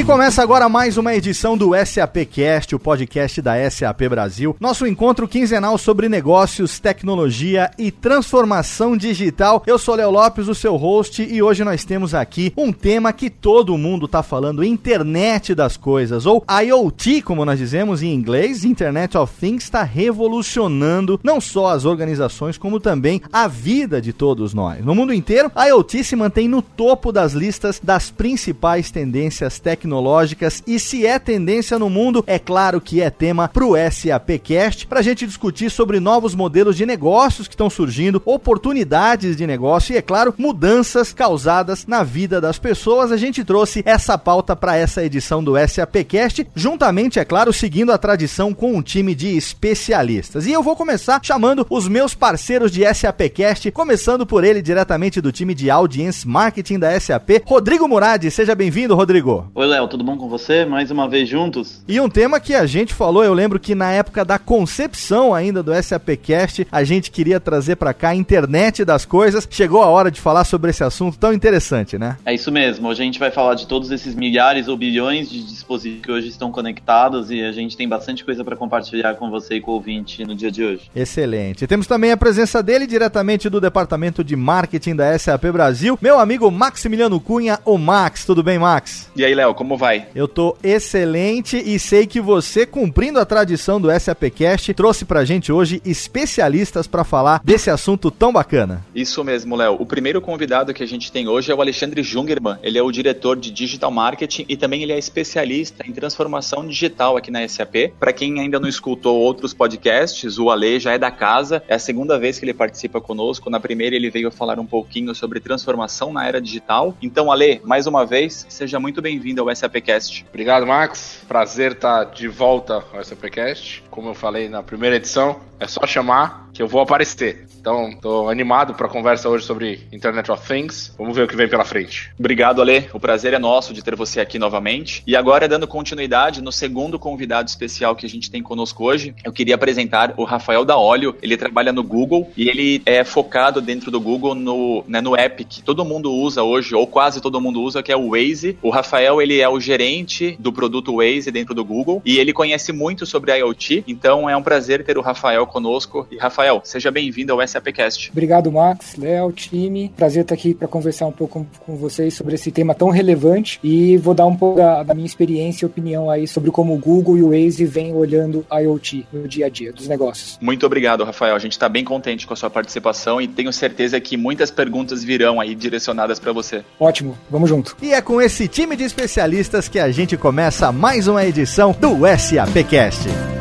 [0.00, 4.56] E começa agora mais uma edição do SAPcast, o podcast da SAP Brasil.
[4.58, 9.62] Nosso encontro quinzenal sobre negócios, tecnologia e transformação digital.
[9.66, 13.28] Eu sou Léo Lopes, o seu host, e hoje nós temos aqui um tema que
[13.28, 19.18] todo mundo está falando, internet das coisas, ou IoT, como nós dizemos em inglês, Internet
[19.18, 24.82] of Things está revolucionando não só as organizações, como também a vida de todos nós.
[24.82, 29.89] No mundo inteiro, a IoT se mantém no topo das listas das principais tendências tecnológicas
[29.90, 34.86] tecnológicas e se é tendência no mundo, é claro que é tema para o SAPcast,
[34.86, 39.92] para a gente discutir sobre novos modelos de negócios que estão surgindo, oportunidades de negócio
[39.92, 43.10] e, é claro, mudanças causadas na vida das pessoas.
[43.10, 47.98] A gente trouxe essa pauta para essa edição do SAPcast, juntamente, é claro, seguindo a
[47.98, 50.46] tradição com um time de especialistas.
[50.46, 55.32] E eu vou começar chamando os meus parceiros de SAPcast, começando por ele diretamente do
[55.32, 58.30] time de Audience Marketing da SAP, Rodrigo Murad.
[58.30, 59.50] Seja bem-vindo, Rodrigo.
[59.54, 59.80] Oi, Léo.
[59.80, 60.66] Léo, tudo bom com você?
[60.66, 61.82] Mais uma vez juntos.
[61.88, 65.62] E um tema que a gente falou, eu lembro que na época da concepção ainda
[65.62, 69.48] do SAPcast, a gente queria trazer para cá a internet das coisas.
[69.50, 72.18] Chegou a hora de falar sobre esse assunto tão interessante, né?
[72.26, 72.88] É isso mesmo.
[72.88, 76.28] Hoje a gente vai falar de todos esses milhares ou bilhões de dispositivos que hoje
[76.28, 79.74] estão conectados e a gente tem bastante coisa para compartilhar com você e com o
[79.74, 80.90] ouvinte no dia de hoje.
[80.94, 81.66] Excelente.
[81.66, 86.50] Temos também a presença dele diretamente do departamento de marketing da SAP Brasil, meu amigo
[86.50, 88.26] Maximiliano Cunha, o Max.
[88.26, 89.10] Tudo bem, Max?
[89.16, 90.08] E aí, Léo, como vai?
[90.14, 95.52] Eu tô excelente e sei que você, cumprindo a tradição do SAPcast, trouxe pra gente
[95.52, 98.82] hoje especialistas para falar desse assunto tão bacana.
[98.94, 99.76] Isso mesmo, Léo.
[99.78, 102.56] O primeiro convidado que a gente tem hoje é o Alexandre Jungerman.
[102.62, 107.18] Ele é o diretor de Digital Marketing e também ele é especialista em transformação digital
[107.18, 107.92] aqui na SAP.
[107.98, 111.62] Para quem ainda não escutou outros podcasts, o Ale já é da casa.
[111.68, 113.50] É a segunda vez que ele participa conosco.
[113.50, 116.96] Na primeira ele veio falar um pouquinho sobre transformação na era digital.
[117.02, 120.26] Então, Ale, mais uma vez, seja muito bem-vindo ao SAPcast.
[120.28, 121.22] Obrigado, Max.
[121.28, 123.84] Prazer estar de volta ao SAPcast.
[123.90, 127.46] Como eu falei na primeira edição, é só chamar que eu vou aparecer.
[127.60, 130.94] Então, tô animado para a conversa hoje sobre Internet of Things.
[130.96, 132.10] Vamos ver o que vem pela frente.
[132.18, 132.88] Obrigado, Ale.
[132.94, 135.02] O prazer é nosso de ter você aqui novamente.
[135.06, 139.30] E agora, dando continuidade no segundo convidado especial que a gente tem conosco hoje, eu
[139.30, 141.14] queria apresentar o Rafael da Olho.
[141.20, 145.44] Ele trabalha no Google e ele é focado dentro do Google no, né, no app
[145.44, 148.56] que todo mundo usa hoje, ou quase todo mundo usa, que é o Waze.
[148.62, 152.72] O Rafael, ele é o gerente do produto Waze dentro do Google e ele conhece
[152.72, 153.84] muito sobre IoT.
[153.86, 156.06] Então, é um prazer ter o Rafael conosco.
[156.10, 158.10] E, Rafael, seja bem-vindo ao SAPcast.
[158.10, 159.92] Obrigado, Max, Léo, time.
[159.96, 163.96] Prazer estar aqui para conversar um pouco com, vocês sobre esse tema tão relevante e
[163.96, 167.16] vou dar um pouco da, da, minha experiência e opinião aí sobre como o Google
[167.16, 170.38] e o Waze vêm olhando a IoT no dia a dia dos negócios.
[170.40, 171.34] Muito obrigado, Rafael.
[171.34, 175.02] A gente está bem contente com a sua participação e tenho certeza que muitas perguntas
[175.02, 176.62] virão aí direcionadas para você.
[176.78, 177.76] Ótimo, vamos junto.
[177.80, 179.29] E é com esse time de especialistas
[179.68, 183.39] que a gente começa mais uma edição do SAPcast.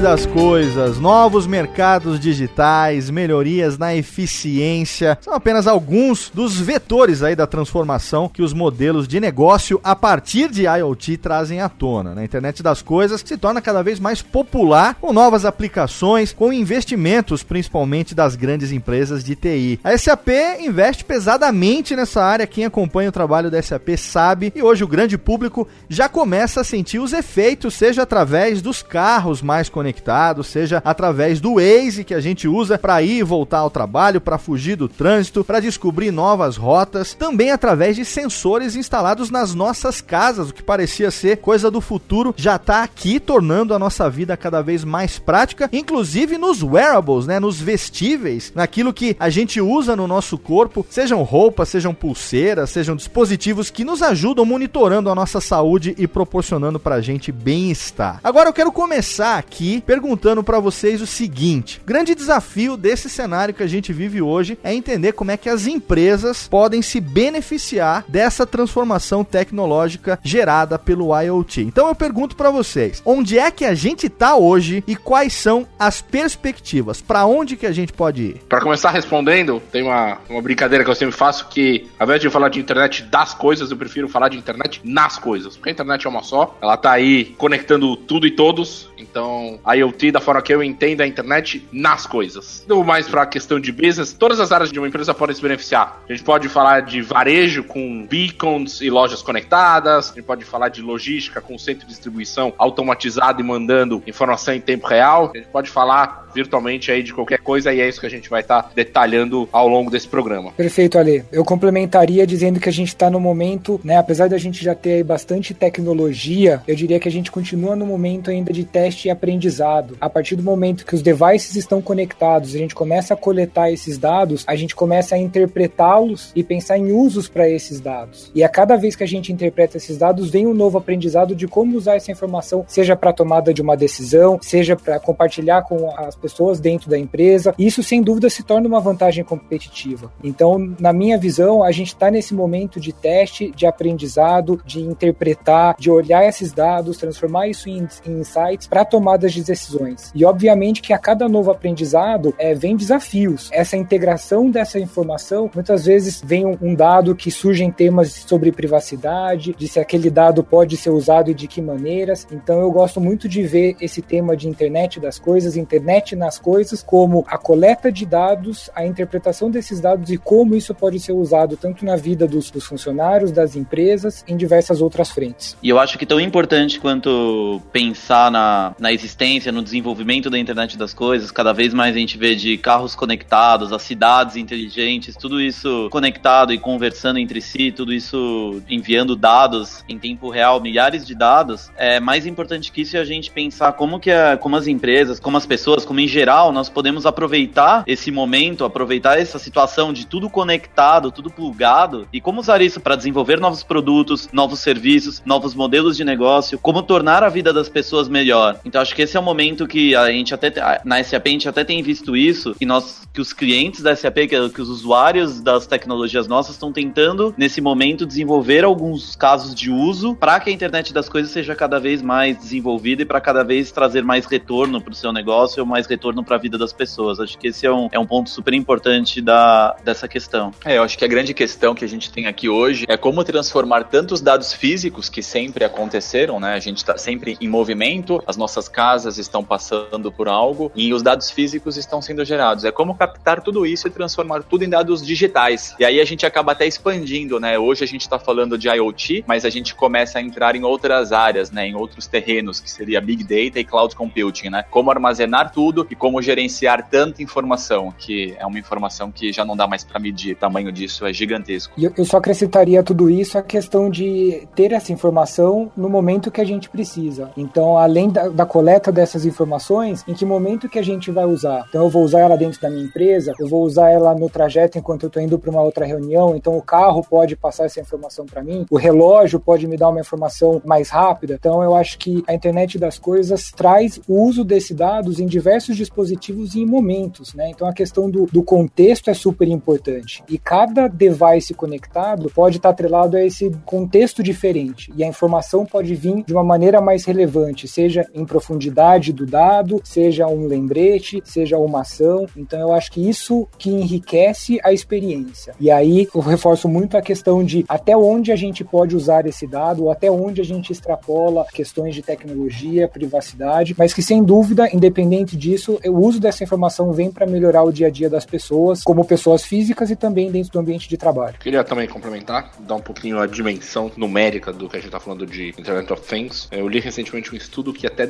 [0.00, 7.46] Das coisas, novos mercados digitais, melhorias na eficiência, são apenas alguns dos vetores aí da
[7.46, 12.14] transformação que os modelos de negócio a partir de IoT trazem à tona.
[12.14, 17.42] Na internet das coisas se torna cada vez mais popular com novas aplicações, com investimentos
[17.42, 19.80] principalmente das grandes empresas de TI.
[19.84, 20.28] A SAP
[20.60, 25.18] investe pesadamente nessa área, quem acompanha o trabalho da SAP sabe, e hoje o grande
[25.18, 30.80] público já começa a sentir os efeitos, seja através dos carros mais conectados conectado, seja
[30.84, 34.76] através do Waze que a gente usa para ir e voltar ao trabalho, para fugir
[34.76, 40.54] do trânsito, para descobrir novas rotas, também através de sensores instalados nas nossas casas, o
[40.54, 44.84] que parecia ser coisa do futuro, já está aqui tornando a nossa vida cada vez
[44.84, 50.38] mais prática, inclusive nos wearables, né, nos vestíveis, naquilo que a gente usa no nosso
[50.38, 56.06] corpo, sejam roupas, sejam pulseiras, sejam dispositivos que nos ajudam monitorando a nossa saúde e
[56.06, 58.20] proporcionando para a gente bem-estar.
[58.22, 63.62] Agora eu quero começar aqui perguntando para vocês o seguinte: grande desafio desse cenário que
[63.62, 68.46] a gente vive hoje é entender como é que as empresas podem se beneficiar dessa
[68.46, 71.62] transformação tecnológica gerada pelo IoT.
[71.62, 75.66] Então eu pergunto para vocês, onde é que a gente está hoje e quais são
[75.78, 77.00] as perspectivas?
[77.00, 78.42] Para onde que a gente pode ir?
[78.48, 82.26] Para começar respondendo, tem uma, uma brincadeira que eu sempre faço que, ao invés de
[82.26, 85.56] eu falar de internet das coisas, eu prefiro falar de internet nas coisas.
[85.56, 88.90] Porque a internet é uma só, ela tá aí conectando tudo e todos.
[88.96, 92.62] Então, a IoT, da forma que eu entendo a internet nas coisas.
[92.64, 95.40] Indo mais para a questão de business, todas as áreas de uma empresa podem se
[95.40, 96.02] beneficiar.
[96.08, 100.70] A gente pode falar de varejo com beacons e lojas conectadas, a gente pode falar
[100.70, 105.48] de logística com centro de distribuição automatizado e mandando informação em tempo real, a gente
[105.48, 108.62] pode falar virtualmente aí de qualquer coisa e é isso que a gente vai estar
[108.62, 110.52] tá detalhando ao longo desse programa.
[110.52, 111.24] Perfeito, Ale.
[111.32, 115.02] Eu complementaria dizendo que a gente está no momento, né, apesar da gente já ter
[115.04, 119.10] bastante tecnologia, eu diria que a gente continua no momento ainda de teste e
[119.60, 119.96] aprendizado.
[120.00, 123.98] A partir do momento que os devices estão conectados, a gente começa a coletar esses
[123.98, 128.30] dados, a gente começa a interpretá-los e pensar em usos para esses dados.
[128.34, 131.46] E a cada vez que a gente interpreta esses dados, vem um novo aprendizado de
[131.46, 136.16] como usar essa informação, seja para tomada de uma decisão, seja para compartilhar com as
[136.16, 137.54] pessoas dentro da empresa.
[137.58, 140.10] Isso, sem dúvida, se torna uma vantagem competitiva.
[140.22, 145.76] Então, na minha visão, a gente está nesse momento de teste, de aprendizado, de interpretar,
[145.78, 150.10] de olhar esses dados, transformar isso em, em insights para tomadas de decisões.
[150.14, 153.48] E, obviamente, que a cada novo aprendizado é, vem desafios.
[153.52, 158.52] Essa integração dessa informação, muitas vezes vem um, um dado que surge em temas sobre
[158.52, 162.26] privacidade, de se aquele dado pode ser usado e de que maneiras.
[162.30, 166.82] Então, eu gosto muito de ver esse tema de internet das coisas, internet nas coisas,
[166.82, 171.56] como a coleta de dados, a interpretação desses dados e como isso pode ser usado
[171.56, 175.56] tanto na vida dos, dos funcionários, das empresas, em diversas outras frentes.
[175.62, 180.76] E eu acho que tão importante quanto pensar na, na existência, no desenvolvimento da internet
[180.76, 185.40] das coisas, cada vez mais a gente vê de carros conectados, as cidades inteligentes, tudo
[185.40, 191.14] isso conectado e conversando entre si, tudo isso enviando dados em tempo real, milhares de
[191.14, 191.70] dados.
[191.76, 194.10] É mais importante que isso é a gente pensar como que
[194.40, 199.18] como as empresas, como as pessoas, como em geral, nós podemos aproveitar esse momento, aproveitar
[199.18, 204.28] essa situação de tudo conectado, tudo plugado, e como usar isso para desenvolver novos produtos,
[204.32, 208.58] novos serviços, novos modelos de negócio, como tornar a vida das pessoas melhor.
[208.64, 210.52] Então acho que esse é o momento que a gente até
[210.84, 214.28] na SAP a gente até tem visto isso, que nós que os clientes da SAP,
[214.28, 219.70] que, que os usuários das tecnologias nossas estão tentando nesse momento desenvolver alguns casos de
[219.70, 223.42] uso para que a internet das coisas seja cada vez mais desenvolvida e para cada
[223.42, 227.18] vez trazer mais retorno para o seu negócio, mais retorno para a vida das pessoas.
[227.18, 230.52] Acho que esse é um, é um ponto super importante da, dessa questão.
[230.64, 233.24] É, eu acho que a grande questão que a gente tem aqui hoje é como
[233.24, 236.54] transformar tantos dados físicos que sempre aconteceram, né?
[236.54, 241.02] A gente está sempre em movimento, as nossas casas estão passando por algo e os
[241.02, 242.64] dados físicos estão sendo gerados.
[242.64, 245.74] É como captar tudo isso e transformar tudo em dados digitais.
[245.78, 247.58] E aí a gente acaba até expandindo, né?
[247.58, 251.12] Hoje a gente está falando de IoT, mas a gente começa a entrar em outras
[251.12, 251.66] áreas, né?
[251.66, 254.64] Em outros terrenos, que seria Big Data e Cloud Computing, né?
[254.70, 259.56] Como armazenar tudo e como gerenciar tanta informação, que é uma informação que já não
[259.56, 260.32] dá mais para medir.
[260.32, 261.72] O tamanho disso é gigantesco.
[261.76, 266.40] E eu só acrescentaria tudo isso a questão de ter essa informação no momento que
[266.40, 267.30] a gente precisa.
[267.36, 271.64] Então, além da, da coleta dessas informações, em que momento que a gente vai usar?
[271.68, 274.78] Então, eu vou usar ela dentro da minha empresa, eu vou usar ela no trajeto
[274.78, 278.26] enquanto eu estou indo para uma outra reunião, então o carro pode passar essa informação
[278.26, 281.34] para mim, o relógio pode me dar uma informação mais rápida.
[281.34, 285.76] Então, eu acho que a internet das coisas traz o uso desses dados em diversos
[285.76, 287.48] dispositivos e em momentos, né?
[287.48, 290.22] Então, a questão do, do contexto é super importante.
[290.28, 294.92] E cada device conectado pode estar atrelado a esse contexto diferente.
[294.94, 299.80] E a informação pode vir de uma maneira mais relevante, seja em profundidade do dado,
[299.84, 302.26] seja um lembrete, seja uma ação.
[302.36, 305.54] Então eu acho que isso que enriquece a experiência.
[305.60, 309.46] E aí eu reforço muito a questão de até onde a gente pode usar esse
[309.46, 314.68] dado, ou até onde a gente extrapola questões de tecnologia, privacidade, mas que sem dúvida,
[314.74, 318.82] independente disso, o uso dessa informação vem para melhorar o dia a dia das pessoas,
[318.82, 321.36] como pessoas físicas e também dentro do ambiente de trabalho.
[321.38, 325.26] Queria também complementar, dar um pouquinho a dimensão numérica do que a gente está falando
[325.26, 326.48] de Internet of Things.
[326.50, 328.06] Eu li recentemente um estudo que até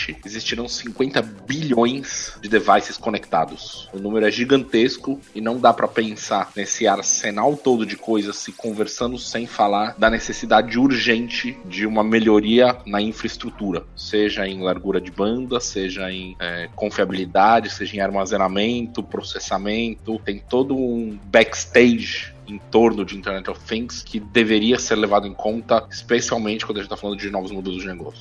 [0.00, 3.88] 2020 existirão 50 bilhões de devices conectados.
[3.92, 8.52] O número é gigantesco e não dá para pensar nesse arsenal todo de coisas se
[8.52, 15.10] conversando sem falar da necessidade urgente de uma melhoria na infraestrutura, seja em largura de
[15.10, 20.18] banda, seja em é, confiabilidade, seja em armazenamento, processamento.
[20.24, 25.34] Tem todo um backstage em torno de Internet of Things que deveria ser levado em
[25.34, 28.20] conta, especialmente quando a gente está falando de novos modelos de negócio.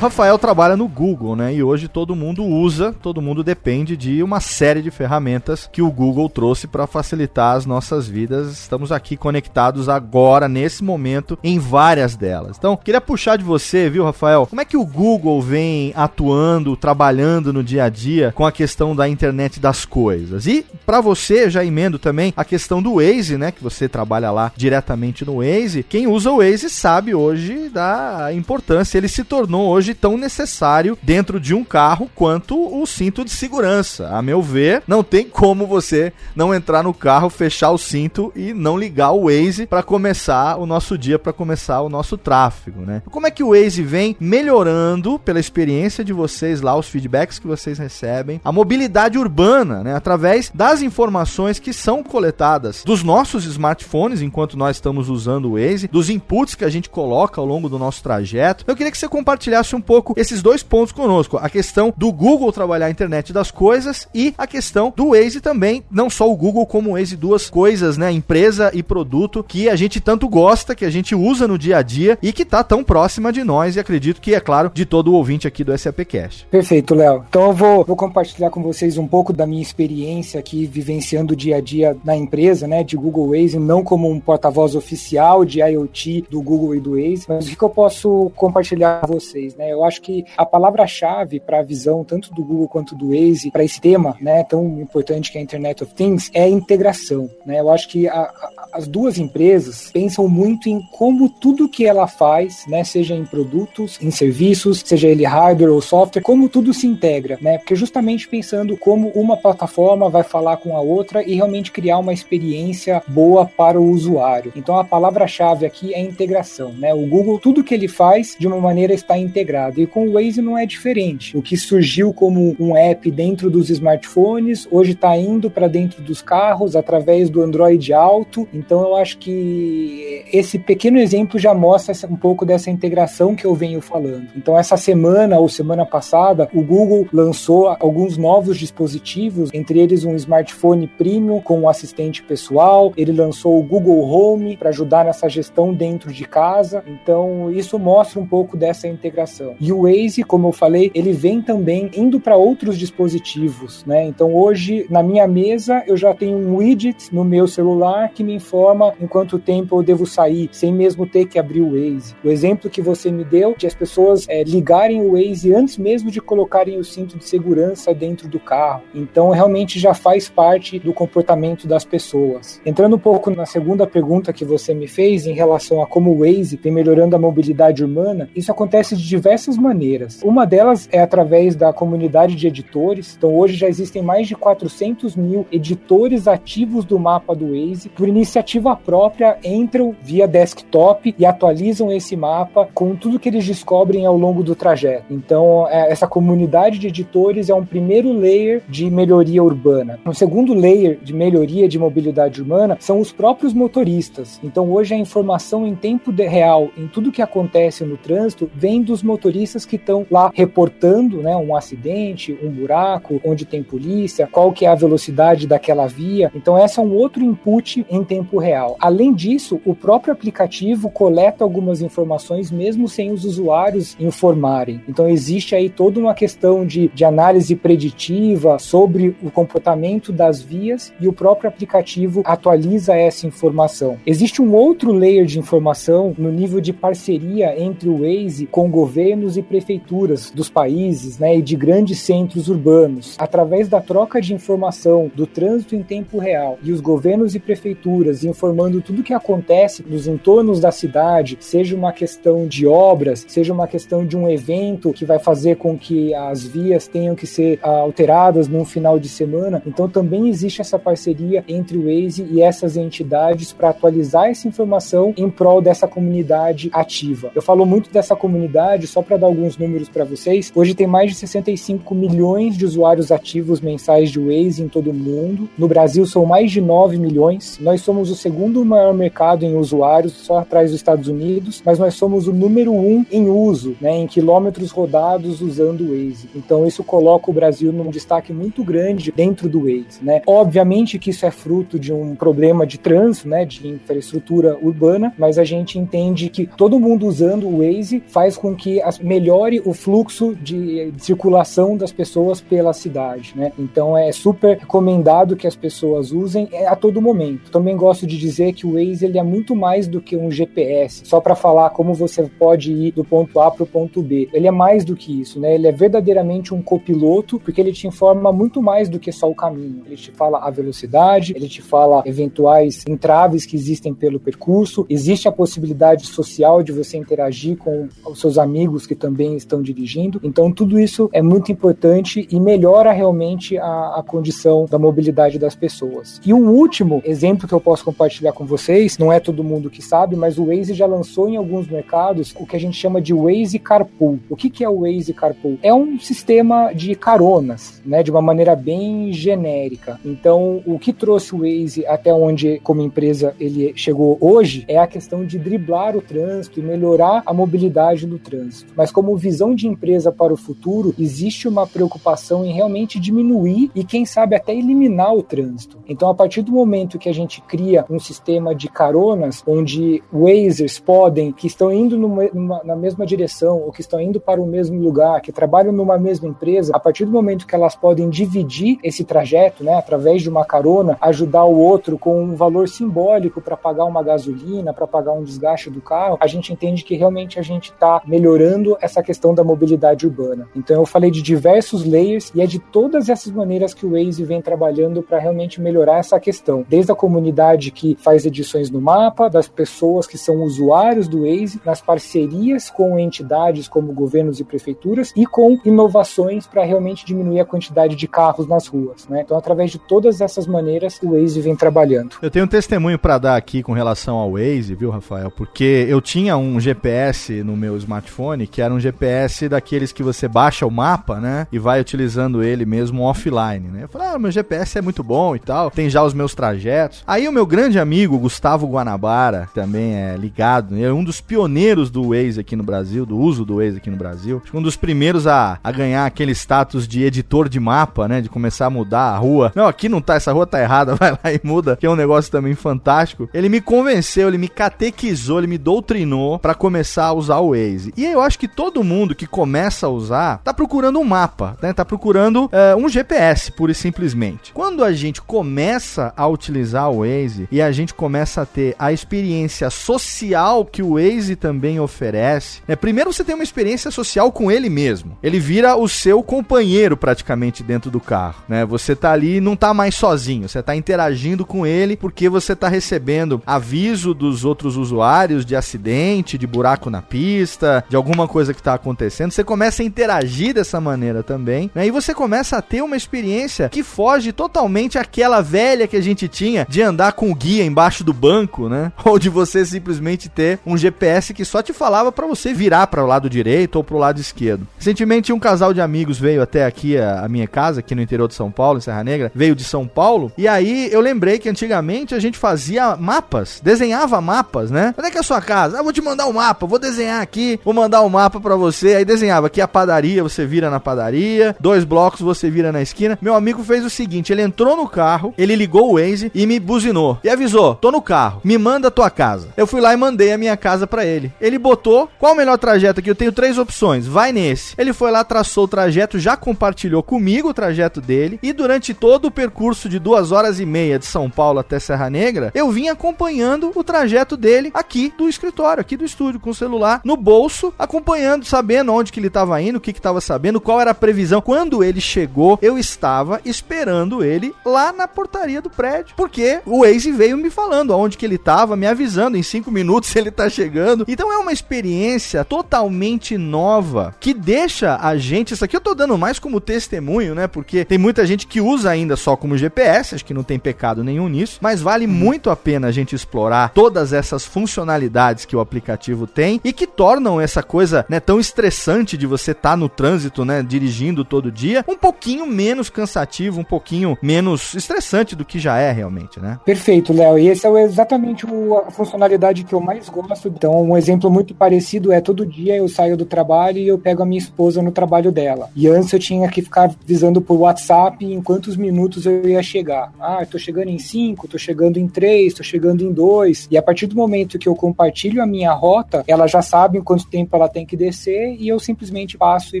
[0.00, 1.52] Rafael trabalha no Google, né?
[1.52, 5.90] E hoje todo mundo usa, todo mundo depende de uma série de ferramentas que o
[5.90, 8.52] Google trouxe para facilitar as nossas vidas.
[8.52, 12.56] Estamos aqui conectados agora, nesse momento, em várias delas.
[12.56, 14.46] Então, queria puxar de você, viu, Rafael?
[14.46, 18.94] Como é que o Google vem atuando, trabalhando no dia a dia com a questão
[18.94, 20.46] da internet das coisas?
[20.46, 23.50] E para você, já emendo também a questão do Waze, né?
[23.50, 25.82] Que você trabalha lá diretamente no Waze.
[25.82, 28.96] Quem usa o Waze sabe hoje da importância.
[28.96, 34.08] Ele se tornou hoje tão necessário dentro de um carro quanto o cinto de segurança.
[34.08, 38.52] A meu ver, não tem como você não entrar no carro, fechar o cinto e
[38.52, 43.02] não ligar o Waze para começar o nosso dia, para começar o nosso tráfego, né?
[43.10, 47.46] Como é que o Waze vem melhorando pela experiência de vocês lá, os feedbacks que
[47.46, 54.22] vocês recebem, a mobilidade urbana, né, através das informações que são coletadas dos nossos smartphones
[54.22, 57.78] enquanto nós estamos usando o Waze, dos inputs que a gente coloca ao longo do
[57.78, 58.64] nosso trajeto.
[58.66, 62.52] Eu queria que você compartilhasse um pouco esses dois pontos conosco, a questão do Google
[62.52, 66.66] trabalhar a internet das coisas e a questão do Waze também, não só o Google
[66.66, 70.84] como o Waze, duas coisas, né, empresa e produto que a gente tanto gosta, que
[70.84, 73.80] a gente usa no dia a dia e que tá tão próxima de nós e
[73.80, 76.46] acredito que é claro de todo o ouvinte aqui do SAPcast.
[76.50, 77.24] Perfeito, Léo.
[77.28, 81.36] Então eu vou, vou compartilhar com vocês um pouco da minha experiência aqui vivenciando o
[81.36, 85.60] dia a dia na empresa, né, de Google Waze, não como um porta-voz oficial de
[85.60, 89.67] IoT do Google e do Waze, mas o que eu posso compartilhar com vocês, né?
[89.70, 93.64] Eu acho que a palavra-chave para a visão tanto do Google quanto do Waze para
[93.64, 97.60] esse tema, né, tão importante que é a Internet of Things, é a integração, né?
[97.60, 102.06] Eu acho que a, a, as duas empresas pensam muito em como tudo que ela
[102.06, 106.86] faz, né, seja em produtos, em serviços, seja ele hardware ou software, como tudo se
[106.86, 107.58] integra, né?
[107.58, 112.12] Porque justamente pensando como uma plataforma vai falar com a outra e realmente criar uma
[112.12, 114.52] experiência boa para o usuário.
[114.56, 116.94] Então a palavra-chave aqui é integração, né?
[116.94, 120.40] O Google tudo que ele faz de uma maneira está integrado e com o Waze
[120.40, 121.36] não é diferente.
[121.36, 126.22] O que surgiu como um app dentro dos smartphones hoje está indo para dentro dos
[126.22, 128.48] carros através do Android Auto.
[128.52, 133.54] Então eu acho que esse pequeno exemplo já mostra um pouco dessa integração que eu
[133.54, 134.28] venho falando.
[134.36, 140.14] Então essa semana ou semana passada o Google lançou alguns novos dispositivos, entre eles um
[140.14, 142.92] smartphone premium com um assistente pessoal.
[142.96, 146.82] Ele lançou o Google Home para ajudar nessa gestão dentro de casa.
[146.86, 149.47] Então isso mostra um pouco dessa integração.
[149.60, 154.04] E o Waze, como eu falei, ele vem também indo para outros dispositivos, né?
[154.04, 158.34] Então hoje na minha mesa eu já tenho um widget no meu celular que me
[158.34, 162.14] informa em quanto tempo eu devo sair, sem mesmo ter que abrir o Waze.
[162.24, 166.10] O exemplo que você me deu de as pessoas é, ligarem o Waze antes mesmo
[166.10, 168.82] de colocarem o cinto de segurança dentro do carro.
[168.94, 172.60] Então realmente já faz parte do comportamento das pessoas.
[172.64, 176.18] Entrando um pouco na segunda pergunta que você me fez em relação a como o
[176.20, 180.20] Waze vem melhorando a mobilidade urbana, isso acontece de diversas maneiras.
[180.22, 183.14] Uma delas é através da comunidade de editores.
[183.16, 187.88] Então hoje já existem mais de 400 mil editores ativos do mapa do Waze.
[187.90, 194.06] Por iniciativa própria, entram via desktop e atualizam esse mapa com tudo que eles descobrem
[194.06, 195.04] ao longo do trajeto.
[195.10, 199.98] Então é, essa comunidade de editores é um primeiro layer de melhoria urbana.
[200.06, 204.40] Um segundo layer de melhoria de mobilidade urbana são os próprios motoristas.
[204.42, 209.02] Então hoje a informação em tempo real em tudo que acontece no trânsito vem dos
[209.02, 209.17] motoristas
[209.66, 214.68] que estão lá reportando, né, um acidente, um buraco, onde tem polícia, qual que é
[214.68, 216.30] a velocidade daquela via.
[216.34, 218.76] Então esse é um outro input em tempo real.
[218.80, 224.80] Além disso, o próprio aplicativo coleta algumas informações mesmo sem os usuários informarem.
[224.88, 230.92] Então existe aí toda uma questão de, de análise preditiva sobre o comportamento das vias
[231.00, 233.98] e o próprio aplicativo atualiza essa informação.
[234.06, 238.70] Existe um outro layer de informação no nível de parceria entre o Waze com
[239.08, 243.16] governos e prefeituras dos países né, e de grandes centros urbanos.
[243.18, 248.24] Através da troca de informação do trânsito em tempo real e os governos e prefeituras
[248.24, 253.52] informando tudo o que acontece nos entornos da cidade, seja uma questão de obras, seja
[253.52, 257.58] uma questão de um evento que vai fazer com que as vias tenham que ser
[257.62, 259.62] ah, alteradas num final de semana.
[259.66, 265.14] Então também existe essa parceria entre o Waze e essas entidades para atualizar essa informação
[265.16, 267.30] em prol dessa comunidade ativa.
[267.34, 270.52] Eu falo muito dessa comunidade só para dar alguns números para vocês.
[270.54, 274.94] Hoje tem mais de 65 milhões de usuários ativos mensais de Waze em todo o
[274.94, 275.48] mundo.
[275.56, 277.58] No Brasil são mais de 9 milhões.
[277.60, 281.94] Nós somos o segundo maior mercado em usuários, só atrás dos Estados Unidos, mas nós
[281.94, 286.28] somos o número um em uso, né, em quilômetros rodados usando o Waze.
[286.34, 290.22] Então isso coloca o Brasil num destaque muito grande dentro do Waze, né?
[290.26, 295.38] Obviamente que isso é fruto de um problema de trânsito, né, de infraestrutura urbana, mas
[295.38, 300.34] a gente entende que todo mundo usando o Waze faz com que melhore o fluxo
[300.34, 303.52] de, de circulação das pessoas pela cidade, né?
[303.58, 307.50] Então é super recomendado que as pessoas usem a todo momento.
[307.50, 311.02] Também gosto de dizer que o Waze ele é muito mais do que um GPS,
[311.04, 314.28] só para falar como você pode ir do ponto A para o ponto B.
[314.32, 315.54] Ele é mais do que isso, né?
[315.54, 319.34] Ele é verdadeiramente um copiloto, porque ele te informa muito mais do que só o
[319.34, 319.82] caminho.
[319.86, 325.28] Ele te fala a velocidade, ele te fala eventuais entraves que existem pelo percurso, existe
[325.28, 330.20] a possibilidade social de você interagir com os seus amigos que também estão dirigindo.
[330.22, 335.54] Então, tudo isso é muito importante e melhora realmente a, a condição da mobilidade das
[335.54, 336.20] pessoas.
[336.24, 339.82] E um último exemplo que eu posso compartilhar com vocês, não é todo mundo que
[339.82, 343.12] sabe, mas o Waze já lançou em alguns mercados o que a gente chama de
[343.14, 344.18] Waze Carpool.
[344.28, 345.58] O que, que é o Waze Carpool?
[345.62, 349.98] É um sistema de caronas, né, de uma maneira bem genérica.
[350.04, 354.86] Então, o que trouxe o Waze até onde, como empresa, ele chegou hoje é a
[354.86, 358.67] questão de driblar o trânsito e melhorar a mobilidade do trânsito.
[358.76, 363.84] Mas como visão de empresa para o futuro, existe uma preocupação em realmente diminuir e,
[363.84, 365.78] quem sabe, até eliminar o trânsito.
[365.88, 370.78] Então, a partir do momento que a gente cria um sistema de caronas, onde Wazers
[370.78, 374.46] podem, que estão indo numa, numa, na mesma direção ou que estão indo para o
[374.46, 378.78] mesmo lugar, que trabalham numa mesma empresa, a partir do momento que elas podem dividir
[378.82, 383.56] esse trajeto, né, através de uma carona, ajudar o outro com um valor simbólico para
[383.56, 387.42] pagar uma gasolina, para pagar um desgaste do carro, a gente entende que realmente a
[387.42, 390.48] gente está melhorando essa questão da mobilidade urbana.
[390.54, 394.24] Então eu falei de diversos layers e é de todas essas maneiras que o Waze
[394.24, 396.64] vem trabalhando para realmente melhorar essa questão.
[396.68, 401.60] Desde a comunidade que faz edições no mapa, das pessoas que são usuários do Waze,
[401.64, 407.44] nas parcerias com entidades como governos e prefeituras e com inovações para realmente diminuir a
[407.44, 409.06] quantidade de carros nas ruas.
[409.08, 409.22] Né?
[409.24, 412.16] Então, através de todas essas maneiras, o Waze vem trabalhando.
[412.22, 415.30] Eu tenho um testemunho para dar aqui com relação ao Waze, viu, Rafael?
[415.30, 420.28] Porque eu tinha um GPS no meu smartphone que era um GPS daqueles que você
[420.28, 421.46] baixa o mapa, né?
[421.52, 423.84] E vai utilizando ele mesmo offline, né?
[423.84, 427.02] Eu falei, ah, meu GPS é muito bom e tal, tem já os meus trajetos.
[427.06, 432.10] Aí o meu grande amigo, Gustavo Guanabara, também é ligado, é um dos pioneiros do
[432.10, 434.40] Waze aqui no Brasil, do uso do Waze aqui no Brasil.
[434.42, 438.20] Acho que um dos primeiros a, a ganhar aquele status de editor de mapa, né?
[438.20, 439.52] De começar a mudar a rua.
[439.54, 441.96] Não, aqui não tá, essa rua tá errada, vai lá e muda, que é um
[441.96, 443.28] negócio também fantástico.
[443.32, 447.92] Ele me convenceu, ele me catequizou, ele me doutrinou para começar a usar o Waze.
[447.96, 451.72] E eu acho que todo mundo que começa a usar tá procurando um mapa, né?
[451.72, 454.52] Tá procurando é, um GPS, pura e simplesmente.
[454.52, 458.92] Quando a gente começa a utilizar o Waze e a gente começa a ter a
[458.92, 462.76] experiência social que o Waze também oferece, né?
[462.76, 465.16] Primeiro você tem uma experiência social com ele mesmo.
[465.22, 468.64] Ele vira o seu companheiro praticamente dentro do carro, né?
[468.66, 472.54] Você tá ali e não tá mais sozinho, você tá interagindo com ele porque você
[472.56, 478.54] tá recebendo aviso dos outros usuários de acidente, de buraco na pista, de alguma coisa
[478.54, 479.30] que tá acontecendo.
[479.30, 481.86] Você começa a interagir dessa maneira também, né?
[481.86, 486.26] E você começa a ter uma experiência que foge totalmente àquela velha que a gente
[486.26, 488.90] tinha de andar com o guia embaixo do banco, né?
[489.04, 493.04] Ou de você simplesmente ter um GPS que só te falava para você virar para
[493.04, 494.66] o lado direito ou para o lado esquerdo.
[494.78, 498.28] Recentemente um casal de amigos veio até aqui a, a minha casa, aqui no interior
[498.28, 501.48] de São Paulo, em Serra Negra, veio de São Paulo, e aí eu lembrei que
[501.48, 504.94] antigamente a gente fazia mapas, desenhava mapas, né?
[504.96, 505.78] Onde é que é a sua casa?
[505.78, 508.94] Ah, vou te mandar um mapa, vou desenhar aqui, vou mandar um mapa para você.
[508.94, 513.18] Aí desenhava aqui a padaria, você vira na padaria, dois blocos você vira na esquina.
[513.20, 516.58] Meu amigo fez o seguinte, ele entrou no carro, ele ligou o Waze e me
[516.58, 517.18] buzinou.
[517.22, 519.48] E avisou, tô no carro, me manda a tua casa.
[519.56, 521.32] Eu fui lá e mandei a minha casa para ele.
[521.40, 523.10] Ele botou, qual o melhor trajeto aqui?
[523.10, 524.74] Eu tenho três opções, vai nesse.
[524.78, 529.26] Ele foi lá, traçou o trajeto, já compartilhou comigo o trajeto dele e durante todo
[529.26, 532.88] o percurso de duas horas e meia de São Paulo até Serra Negra, eu vim
[532.88, 537.72] acompanhando o trajeto dele aqui do escritório, aqui do estúdio, com o celular no bolso,
[537.78, 537.97] acompanhando,
[538.44, 541.40] sabendo onde que ele estava indo, o que que estava sabendo, qual era a previsão.
[541.40, 547.12] Quando ele chegou, eu estava esperando ele lá na portaria do prédio, porque o Waze
[547.12, 551.04] veio me falando aonde que ele estava, me avisando em cinco minutos ele tá chegando.
[551.08, 556.16] Então é uma experiência totalmente nova que deixa a gente, isso aqui eu tô dando
[556.18, 557.46] mais como testemunho, né?
[557.46, 561.04] Porque tem muita gente que usa ainda só como GPS, acho que não tem pecado
[561.04, 565.60] nenhum nisso, mas vale muito a pena a gente explorar todas essas funcionalidades que o
[565.60, 569.88] aplicativo tem e que tornam essa coisa, né, tão estressante de você estar tá no
[569.88, 575.58] trânsito, né, dirigindo todo dia, um pouquinho menos cansativo, um pouquinho menos estressante do que
[575.58, 576.58] já é realmente, né?
[576.64, 577.38] Perfeito, Léo.
[577.38, 578.46] E esse é exatamente
[578.86, 580.48] a funcionalidade que eu mais gosto.
[580.48, 584.22] Então, um exemplo muito parecido é todo dia eu saio do trabalho e eu pego
[584.22, 585.70] a minha esposa no trabalho dela.
[585.74, 590.12] E antes eu tinha que ficar avisando por WhatsApp em quantos minutos eu ia chegar.
[590.20, 593.68] Ah, eu tô chegando em 5, tô chegando em 3, tô chegando em 2.
[593.70, 597.02] E a partir do momento que eu compartilho a minha rota, ela já sabe em
[597.02, 599.80] quanto tempo ela tem tem que descer e eu simplesmente passo e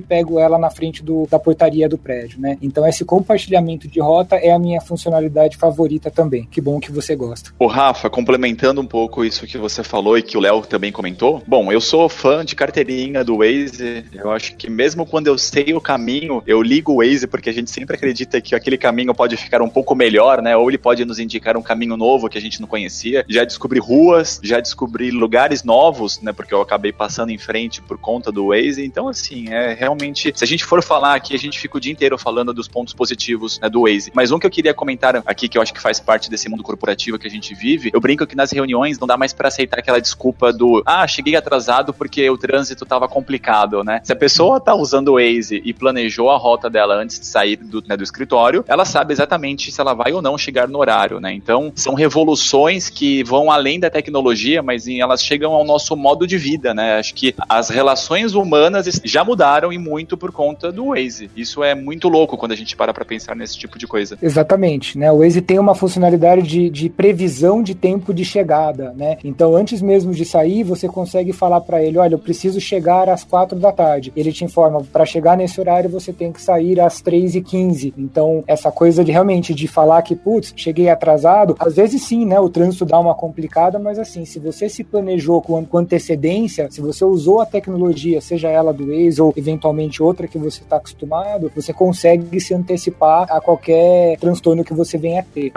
[0.00, 2.56] pego ela na frente do, da portaria do prédio, né?
[2.62, 6.46] Então esse compartilhamento de rota é a minha funcionalidade favorita também.
[6.48, 7.50] Que bom que você gosta.
[7.58, 11.42] O Rafa, complementando um pouco isso que você falou e que o Léo também comentou.
[11.46, 14.04] Bom, eu sou fã de carteirinha do Waze.
[14.12, 17.52] Eu acho que mesmo quando eu sei o caminho, eu ligo o Waze porque a
[17.52, 20.56] gente sempre acredita que aquele caminho pode ficar um pouco melhor, né?
[20.56, 23.24] Ou ele pode nos indicar um caminho novo que a gente não conhecia.
[23.28, 26.32] Já descobri ruas, já descobri lugares novos, né?
[26.32, 28.84] Porque eu acabei passando em frente por conta do Waze.
[28.84, 30.30] Então, assim, é realmente.
[30.36, 32.92] Se a gente for falar aqui, a gente fica o dia inteiro falando dos pontos
[32.92, 34.12] positivos né, do Waze.
[34.14, 36.62] Mas um que eu queria comentar aqui, que eu acho que faz parte desse mundo
[36.62, 39.78] corporativo que a gente vive, eu brinco que nas reuniões não dá mais para aceitar
[39.78, 44.00] aquela desculpa do ah, cheguei atrasado porque o trânsito tava complicado, né?
[44.04, 47.56] Se a pessoa tá usando o Waze e planejou a rota dela antes de sair
[47.56, 51.20] do, né, do escritório, ela sabe exatamente se ela vai ou não chegar no horário,
[51.20, 51.32] né?
[51.32, 56.36] Então, são revoluções que vão além da tecnologia, mas elas chegam ao nosso modo de
[56.36, 56.98] vida, né?
[56.98, 61.30] Acho que as relações humanas já mudaram e muito por conta do Waze.
[61.36, 64.18] Isso é muito louco quando a gente para para pensar nesse tipo de coisa.
[64.20, 65.12] Exatamente, né?
[65.12, 69.18] O Waze tem uma funcionalidade de, de previsão de tempo de chegada, né?
[69.22, 73.22] Então, antes mesmo de sair, você consegue falar para ele, olha, eu preciso chegar às
[73.22, 74.12] quatro da tarde.
[74.16, 77.94] Ele te informa, para chegar nesse horário você tem que sair às três e quinze.
[77.96, 82.40] Então, essa coisa de realmente de falar que, putz, cheguei atrasado, às vezes sim, né?
[82.40, 87.04] O trânsito dá uma complicada, mas assim, se você se planejou com, antecedência, se você
[87.04, 91.72] usou a tecnologia, seja ela do Waze ou eventualmente outra que você está acostumado, você
[91.72, 95.52] consegue se antecipar a qualquer transtorno que você venha a ter.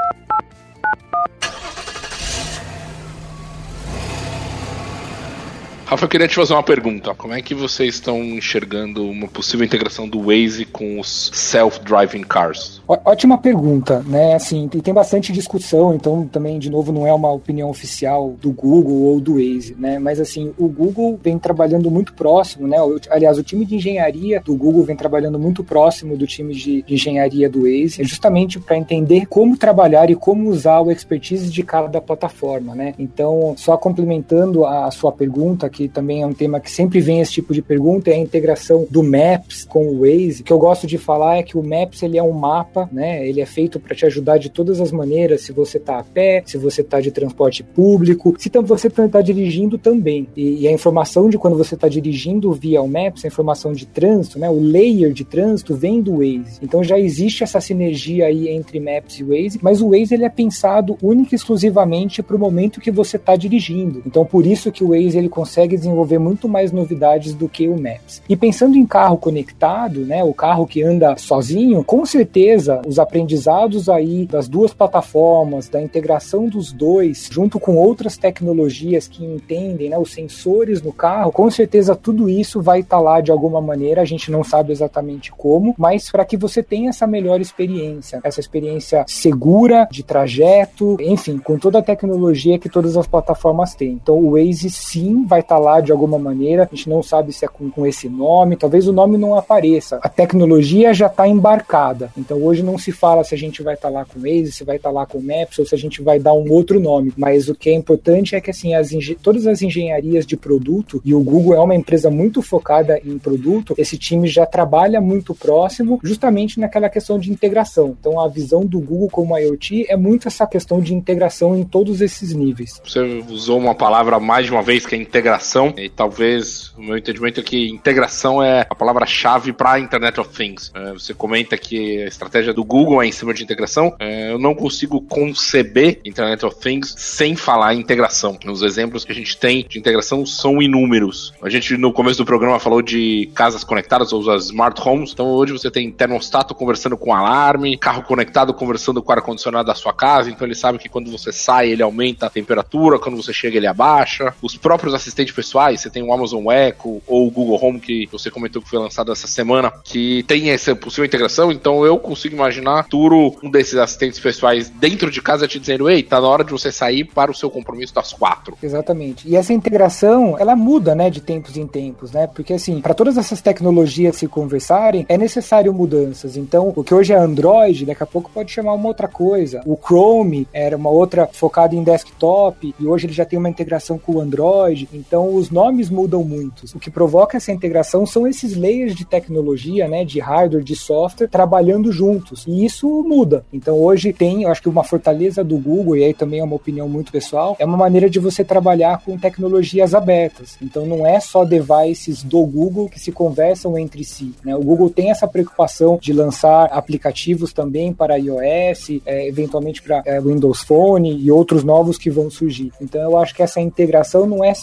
[5.91, 7.13] Rafa, eu queria te fazer uma pergunta.
[7.13, 12.81] Como é que vocês estão enxergando uma possível integração do Waze com os self-driving cars?
[12.87, 14.35] Ótima pergunta, né?
[14.35, 18.53] Assim, e tem bastante discussão, então também, de novo, não é uma opinião oficial do
[18.53, 19.99] Google ou do Waze, né?
[19.99, 22.77] Mas assim, o Google vem trabalhando muito próximo, né?
[23.09, 27.49] Aliás, o time de engenharia do Google vem trabalhando muito próximo do time de, engenharia
[27.49, 32.73] do Waze, justamente para entender como trabalhar e como usar o expertise de cada plataforma,
[32.73, 32.93] né?
[32.97, 37.31] Então, só complementando a sua pergunta, que também é um tema que sempre vem esse
[37.31, 40.41] tipo de pergunta, é a integração do Maps com o Waze.
[40.41, 43.27] O que eu gosto de falar é que o Maps ele é um mapa, né?
[43.27, 46.43] Ele é feito para te ajudar de todas as maneiras, se você está a pé,
[46.45, 50.27] se você está de transporte público, se você está dirigindo também.
[50.35, 53.85] E, e, a informação de quando você está dirigindo via o Maps, a informação de
[53.87, 54.49] trânsito, né?
[54.49, 56.59] O layer de trânsito vem do Waze.
[56.61, 60.29] Então já existe essa sinergia aí entre Maps e Waze, mas o Waze ele é
[60.29, 64.03] pensado única e exclusivamente para o momento que você está dirigindo.
[64.05, 67.67] Então por isso que o Waze ele consegue consegue desenvolver muito mais novidades do que
[67.67, 68.21] o Maps.
[68.27, 73.89] E pensando em carro conectado, né, o carro que anda sozinho, com certeza os aprendizados
[73.89, 79.97] aí das duas plataformas, da integração dos dois, junto com outras tecnologias que entendem, né,
[79.97, 84.01] os sensores no carro, com certeza tudo isso vai estar tá lá de alguma maneira,
[84.01, 88.39] a gente não sabe exatamente como, mas para que você tenha essa melhor experiência, essa
[88.39, 93.93] experiência segura de trajeto, enfim, com toda a tecnologia que todas as plataformas têm.
[93.93, 96.63] Então o Waze sim vai estar tá lá de alguma maneira.
[96.63, 99.99] A gente não sabe se é com, com esse nome, talvez o nome não apareça.
[100.01, 102.11] A tecnologia já está embarcada.
[102.17, 104.51] Então hoje não se fala se a gente vai estar tá lá com o Waze,
[104.51, 106.51] se vai estar tá lá com o Maps ou se a gente vai dar um
[106.51, 107.13] outro nome.
[107.15, 111.13] Mas o que é importante é que assim, as todas as engenharias de produto, e
[111.13, 115.99] o Google é uma empresa muito focada em produto, esse time já trabalha muito próximo
[116.03, 117.95] justamente naquela questão de integração.
[117.99, 122.01] Então a visão do Google como IoT é muito essa questão de integração em todos
[122.01, 122.81] esses níveis.
[122.83, 126.81] Você usou uma palavra mais de uma vez que é integração integração, e talvez o
[126.81, 130.71] meu entendimento é que integração é a palavra-chave para a Internet of Things.
[130.73, 133.95] É, você comenta que a estratégia do Google é em cima de integração.
[133.99, 138.37] É, eu não consigo conceber Internet of Things sem falar em integração.
[138.45, 141.33] Os exemplos que a gente tem de integração são inúmeros.
[141.41, 145.11] A gente no começo do programa falou de casas conectadas, ou as smart homes.
[145.11, 149.75] Então hoje você tem termostato conversando com alarme, carro conectado conversando com o ar-condicionado da
[149.75, 150.29] sua casa.
[150.29, 153.67] Então ele sabe que quando você sai ele aumenta a temperatura, quando você chega ele
[153.67, 154.33] abaixa.
[154.41, 158.29] Os próprios assistentes pessoais, você tem o Amazon Echo ou o Google Home, que você
[158.29, 162.87] comentou que foi lançado essa semana, que tem essa possível integração, então eu consigo imaginar
[162.87, 166.51] Turo, um desses assistentes pessoais dentro de casa te dizendo, ei, tá na hora de
[166.51, 168.57] você sair para o seu compromisso das quatro.
[168.61, 169.27] Exatamente.
[169.27, 172.27] E essa integração, ela muda, né, de tempos em tempos, né?
[172.27, 176.37] Porque assim, para todas essas tecnologias se conversarem, é necessário mudanças.
[176.37, 179.61] Então, o que hoje é Android, daqui a pouco pode chamar uma outra coisa.
[179.65, 183.97] O Chrome era uma outra focada em desktop e hoje ele já tem uma integração
[183.97, 184.89] com o Android.
[184.93, 186.65] Então, Então os nomes mudam muito.
[186.75, 191.27] O que provoca essa integração são esses layers de tecnologia, né, de hardware, de software,
[191.27, 192.43] trabalhando juntos.
[192.47, 193.45] E isso muda.
[193.53, 196.55] Então hoje tem, eu acho que uma fortaleza do Google, e aí também é uma
[196.55, 200.57] opinião muito pessoal, é uma maneira de você trabalhar com tecnologias abertas.
[200.59, 204.33] Então não é só devices do Google que se conversam entre si.
[204.43, 204.55] Né?
[204.55, 210.19] O Google tem essa preocupação de lançar aplicativos também para iOS, é, eventualmente para é,
[210.19, 212.71] Windows Phone e outros novos que vão surgir.
[212.81, 214.55] Então eu acho que essa integração não é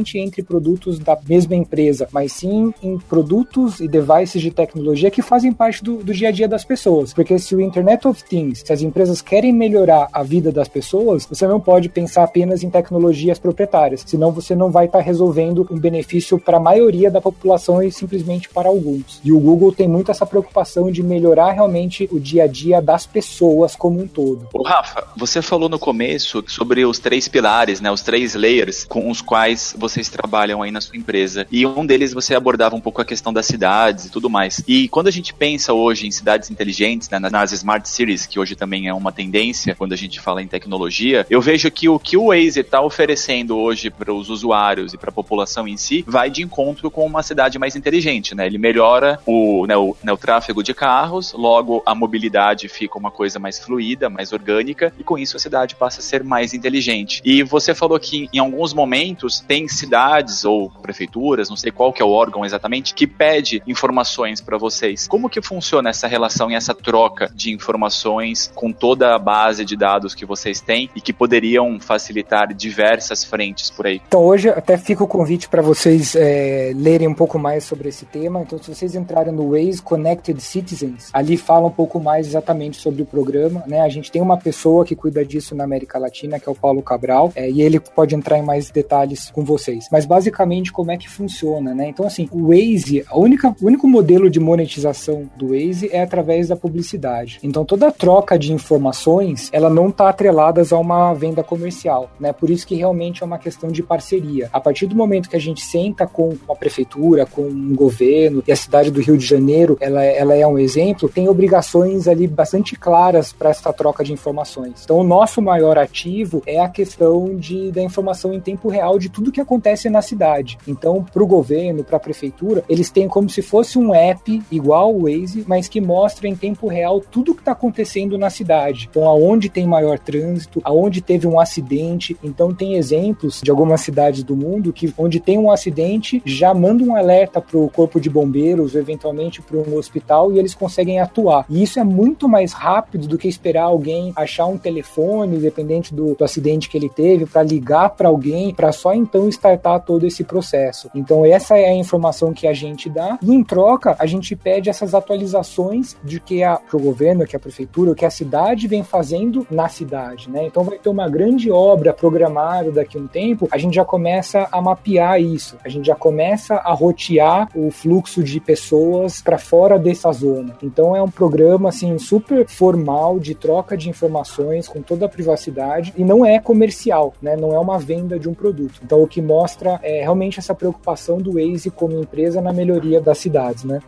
[0.00, 5.22] somente entre produtos da mesma empresa, mas sim em produtos e devices de tecnologia que
[5.22, 7.12] fazem parte do, do dia a dia das pessoas.
[7.12, 11.26] Porque se o Internet of Things, se as empresas querem melhorar a vida das pessoas,
[11.26, 15.66] você não pode pensar apenas em tecnologias proprietárias, senão você não vai estar tá resolvendo
[15.70, 19.20] um benefício para a maioria da população e simplesmente para alguns.
[19.24, 23.06] E o Google tem muito essa preocupação de melhorar realmente o dia a dia das
[23.06, 24.48] pessoas como um todo.
[24.52, 29.10] Ô Rafa, você falou no começo sobre os três pilares, né, os três layers com
[29.10, 31.46] os quais vocês trabalham aí na sua empresa.
[31.50, 34.62] E um deles você abordava um pouco a questão das cidades e tudo mais.
[34.66, 38.54] E quando a gente pensa hoje em cidades inteligentes, né, nas smart cities, que hoje
[38.54, 42.16] também é uma tendência quando a gente fala em tecnologia, eu vejo que o que
[42.16, 46.30] o Waze está oferecendo hoje para os usuários e para a população em si vai
[46.30, 48.46] de encontro com uma cidade mais inteligente, né?
[48.46, 53.10] Ele melhora o, né, o, né, o tráfego de carros, logo a mobilidade fica uma
[53.10, 57.20] coisa mais fluida, mais orgânica, e com isso a cidade passa a ser mais inteligente.
[57.24, 62.02] E você falou que em alguns momentos tem cidades ou prefeituras, não sei qual que
[62.02, 65.08] é o órgão exatamente, que pede informações para vocês.
[65.08, 69.76] Como que funciona essa relação e essa troca de informações com toda a base de
[69.76, 74.00] dados que vocês têm e que poderiam facilitar diversas frentes por aí?
[74.06, 78.04] Então hoje até fica o convite para vocês é, lerem um pouco mais sobre esse
[78.04, 78.40] tema.
[78.40, 83.02] Então se vocês entrarem no Waze Connected Citizens, ali fala um pouco mais exatamente sobre
[83.02, 83.64] o programa.
[83.66, 83.80] Né?
[83.80, 86.82] A gente tem uma pessoa que cuida disso na América Latina, que é o Paulo
[86.82, 89.69] Cabral, é, e ele pode entrar em mais detalhes com vocês.
[89.90, 91.88] Mas basicamente como é que funciona, né?
[91.88, 96.48] Então assim, o Waze, a única, o único modelo de monetização do Waze é através
[96.48, 97.38] da publicidade.
[97.42, 102.32] Então toda troca de informações, ela não está atrelada a uma venda comercial, né?
[102.32, 104.48] Por isso que realmente é uma questão de parceria.
[104.52, 108.52] A partir do momento que a gente senta com uma prefeitura, com um governo e
[108.52, 112.76] a cidade do Rio de Janeiro, ela, ela é um exemplo, tem obrigações ali bastante
[112.76, 114.82] claras para essa troca de informações.
[114.84, 119.08] Então o nosso maior ativo é a questão de, da informação em tempo real de
[119.08, 119.59] tudo que acontece
[119.90, 120.58] na cidade.
[120.66, 124.94] Então para o governo, para a prefeitura, eles têm como se fosse um app igual
[124.94, 128.88] o Waze, mas que mostra em tempo real tudo que está acontecendo na cidade.
[128.90, 132.16] Então, aonde tem maior trânsito, aonde teve um acidente.
[132.22, 136.84] Então, tem exemplos de algumas cidades do mundo que, onde tem um acidente, já manda
[136.84, 141.00] um alerta para o corpo de bombeiros, ou eventualmente para um hospital, e eles conseguem
[141.00, 141.44] atuar.
[141.48, 146.14] E isso é muito mais rápido do que esperar alguém achar um telefone, dependente do,
[146.14, 150.24] do acidente que ele teve, para ligar para alguém, para só então startar todo esse
[150.24, 150.90] processo.
[150.94, 154.70] Então, essa é a informação que a gente dá, e em troca, a gente pede
[154.70, 159.46] essas atualizações de que a, o governo, que a prefeitura, que a cidade vem fazendo
[159.50, 160.46] na cidade, né?
[160.46, 164.48] Então vai ter uma grande obra programada daqui a um tempo, a gente já começa
[164.50, 169.78] a mapear isso, a gente já começa a rotear o fluxo de pessoas para fora
[169.78, 170.56] dessa zona.
[170.62, 175.92] Então é um programa assim super formal de troca de informações com toda a privacidade
[175.96, 177.36] e não é comercial, né?
[177.36, 178.80] Não é uma venda de um produto.
[178.84, 183.18] Então o que mostra é realmente essa preocupação do Waze como empresa na melhoria das
[183.18, 183.80] cidades, né?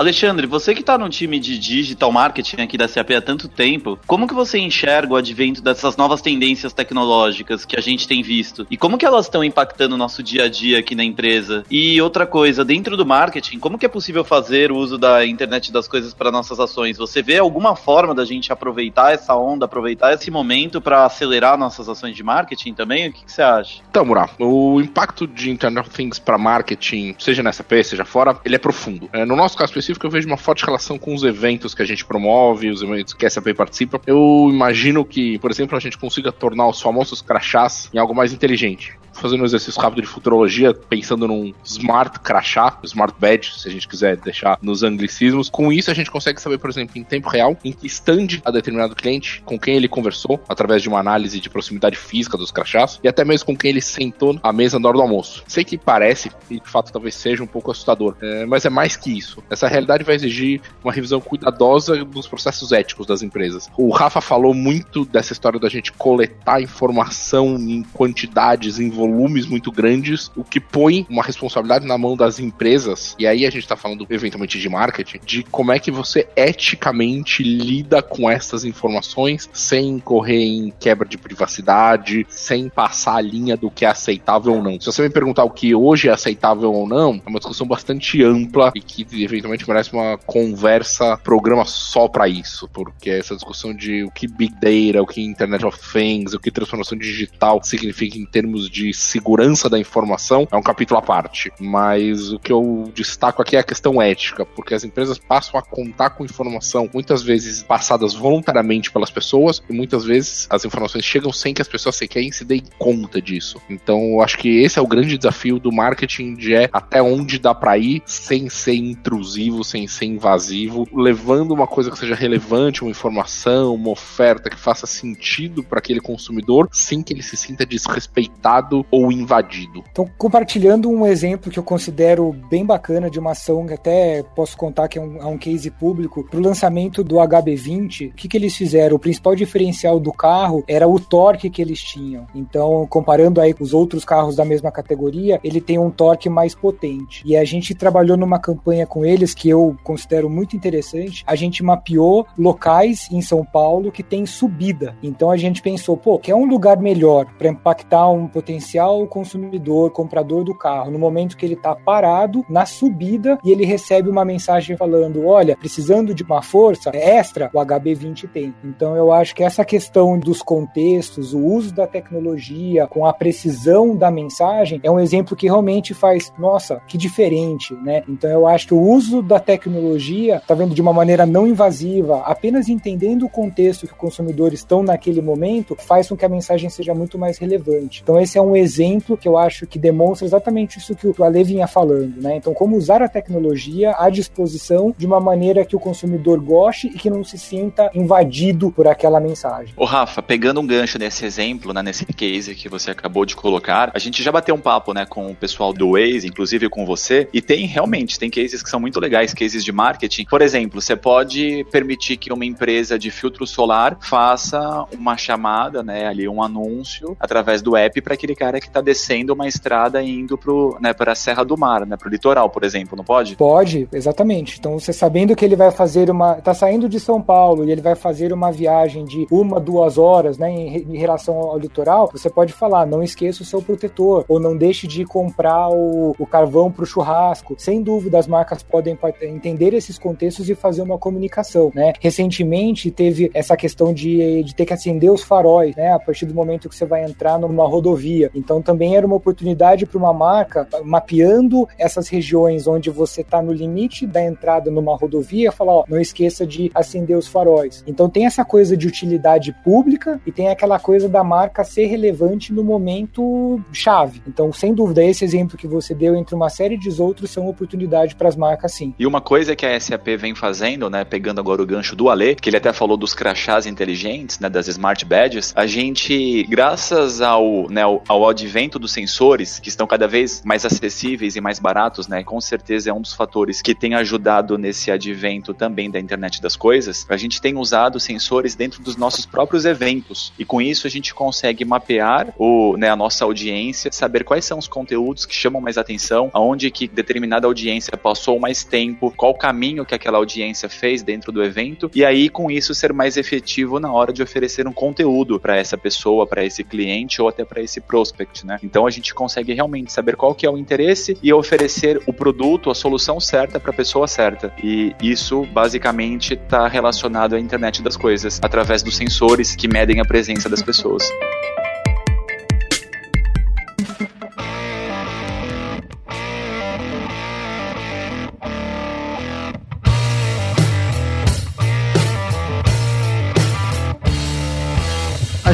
[0.00, 3.98] Alexandre, você que está no time de digital marketing aqui da CAP há tanto tempo,
[4.06, 8.66] como que você enxerga o advento dessas novas tendências tecnológicas que a gente tem visto?
[8.70, 11.66] E como que elas estão impactando o nosso dia a dia aqui na empresa?
[11.70, 15.70] E outra coisa, dentro do marketing, como que é possível fazer o uso da internet
[15.70, 16.96] das coisas para nossas ações?
[16.96, 21.90] Você vê alguma forma da gente aproveitar essa onda, aproveitar esse momento para acelerar nossas
[21.90, 23.10] ações de marketing também?
[23.10, 23.82] O que, que você acha?
[23.90, 28.40] Então, Mural, o impacto de Internet of Things para marketing, seja na SAP, seja fora,
[28.46, 29.06] ele é profundo.
[29.12, 31.82] É, no nosso caso específico, específico, eu vejo uma forte relação com os eventos que
[31.82, 34.00] a gente promove, os eventos que a SAP participa.
[34.06, 38.32] Eu imagino que, por exemplo, a gente consiga tornar os famosos crachás em algo mais
[38.32, 43.70] inteligente fazendo um exercício rápido de futurologia, pensando num smart crachá, smart badge, se a
[43.70, 45.48] gente quiser deixar nos anglicismos.
[45.48, 48.50] Com isso, a gente consegue saber, por exemplo, em tempo real, em que stand a
[48.50, 52.98] determinado cliente, com quem ele conversou, através de uma análise de proximidade física dos crachás,
[53.02, 55.42] e até mesmo com quem ele sentou à mesa na hora do almoço.
[55.46, 58.96] Sei que parece, e de fato talvez seja um pouco assustador, é, mas é mais
[58.96, 59.42] que isso.
[59.50, 63.68] Essa realidade vai exigir uma revisão cuidadosa dos processos éticos das empresas.
[63.76, 69.72] O Rafa falou muito dessa história da gente coletar informação em quantidades, em volumes muito
[69.72, 73.76] grandes, o que põe uma responsabilidade na mão das empresas, e aí a gente está
[73.76, 79.98] falando eventualmente de marketing, de como é que você eticamente lida com essas informações sem
[79.98, 84.78] correr em quebra de privacidade, sem passar a linha do que é aceitável ou não.
[84.78, 88.22] Se você me perguntar o que hoje é aceitável ou não, é uma discussão bastante
[88.22, 94.04] ampla e que eventualmente merece uma conversa, programa só para isso, porque essa discussão de
[94.04, 98.26] o que Big Data, o que Internet of Things, o que transformação digital significa em
[98.26, 101.52] termos de segurança da informação é um capítulo à parte.
[101.58, 105.62] Mas o que eu destaco aqui é a questão ética, porque as empresas passam a
[105.62, 111.32] contar com informação muitas vezes passadas voluntariamente pelas pessoas e muitas vezes as informações chegam
[111.32, 113.60] sem que as pessoas sequer se deem conta disso.
[113.68, 117.38] Então, eu acho que esse é o grande desafio do marketing de é até onde
[117.38, 122.82] dá para ir sem ser intrusivo, sem ser invasivo, levando uma coisa que seja relevante,
[122.82, 127.64] uma informação, uma oferta que faça sentido para aquele consumidor, sem que ele se sinta
[127.64, 129.82] desrespeitado ou invadido.
[129.90, 134.56] Então, compartilhando um exemplo que eu considero bem bacana de uma ação que até posso
[134.56, 138.28] contar que é um, é um case público, para o lançamento do HB20, o que,
[138.28, 138.96] que eles fizeram?
[138.96, 142.26] O principal diferencial do carro era o torque que eles tinham.
[142.34, 146.54] Então, comparando aí com os outros carros da mesma categoria, ele tem um torque mais
[146.54, 147.22] potente.
[147.24, 151.24] E a gente trabalhou numa campanha com eles que eu considero muito interessante.
[151.26, 154.96] A gente mapeou locais em São Paulo que tem subida.
[155.02, 158.26] Então a gente pensou, pô, que é um lugar melhor para impactar um
[158.70, 163.64] potencial consumidor, comprador do carro, no momento que ele está parado na subida e ele
[163.64, 168.54] recebe uma mensagem falando: olha, precisando de uma força extra, o HB20 tem.
[168.64, 173.96] Então eu acho que essa questão dos contextos, o uso da tecnologia com a precisão
[173.96, 178.02] da mensagem é um exemplo que realmente faz, nossa, que diferente, né?
[178.08, 182.20] Então eu acho que o uso da tecnologia, tá vendo, de uma maneira não invasiva,
[182.20, 186.70] apenas entendendo o contexto que os consumidores estão naquele momento, faz com que a mensagem
[186.70, 188.00] seja muito mais relevante.
[188.02, 191.42] Então esse é um exemplo que eu acho que demonstra exatamente isso que o Ale
[191.42, 192.36] vinha falando, né?
[192.36, 196.94] Então como usar a tecnologia à disposição de uma maneira que o consumidor goste e
[196.94, 199.74] que não se sinta invadido por aquela mensagem.
[199.76, 203.90] Ô Rafa, pegando um gancho nesse exemplo, né, nesse case que você acabou de colocar,
[203.94, 207.28] a gente já bateu um papo, né, com o pessoal do Waze, inclusive com você,
[207.32, 210.24] e tem realmente, tem cases que são muito legais, cases de marketing.
[210.24, 216.06] Por exemplo, você pode permitir que uma empresa de filtro solar faça uma chamada, né,
[216.06, 220.38] ali um anúncio através do app para aquele cara que está descendo uma estrada indo
[220.38, 223.36] pro, né, para a Serra do Mar, né, pro litoral, por exemplo, não pode?
[223.36, 224.58] Pode, exatamente.
[224.58, 227.82] Então você sabendo que ele vai fazer uma, tá saindo de São Paulo e ele
[227.82, 232.30] vai fazer uma viagem de uma, duas horas, né, em, em relação ao litoral, você
[232.30, 236.70] pode falar, não esqueça o seu protetor, ou não deixe de comprar o, o carvão
[236.70, 237.54] para o churrasco.
[237.58, 241.92] Sem dúvida, as marcas podem entender esses contextos e fazer uma comunicação, né?
[242.00, 245.92] Recentemente teve essa questão de, de ter que acender os faróis, né?
[245.92, 248.30] A partir do momento que você vai entrar numa rodovia.
[248.40, 253.52] Então também era uma oportunidade para uma marca mapeando essas regiões onde você está no
[253.52, 257.84] limite da entrada numa rodovia, falar, ó, não esqueça de acender os faróis.
[257.86, 262.52] Então tem essa coisa de utilidade pública e tem aquela coisa da marca ser relevante
[262.52, 264.22] no momento chave.
[264.26, 268.14] Então, sem dúvida, esse exemplo que você deu entre uma série de outros são oportunidade
[268.14, 268.94] para as marcas sim.
[268.98, 272.34] E uma coisa que a SAP vem fazendo, né, pegando agora o gancho do Ale,
[272.34, 277.68] que ele até falou dos crachás inteligentes, né, das smart badges, a gente, graças ao,
[277.70, 282.08] né, ao, ao advento dos sensores, que estão cada vez mais acessíveis e mais baratos,
[282.08, 286.40] né, com certeza é um dos fatores que tem ajudado nesse advento também da internet
[286.40, 290.86] das coisas, a gente tem usado sensores dentro dos nossos próprios eventos, e com isso
[290.86, 295.34] a gente consegue mapear o, né, a nossa audiência, saber quais são os conteúdos que
[295.34, 300.68] chamam mais atenção, aonde que determinada audiência passou mais tempo, qual caminho que aquela audiência
[300.68, 304.66] fez dentro do evento, e aí com isso ser mais efetivo na hora de oferecer
[304.66, 308.09] um conteúdo para essa pessoa, para esse cliente ou até para esse prospect,
[308.44, 308.58] né?
[308.62, 312.70] Então a gente consegue realmente saber qual que é o interesse e oferecer o produto,
[312.70, 314.52] a solução certa para a pessoa certa.
[314.62, 320.04] E isso basicamente está relacionado à internet das coisas, através dos sensores que medem a
[320.04, 321.02] presença das pessoas.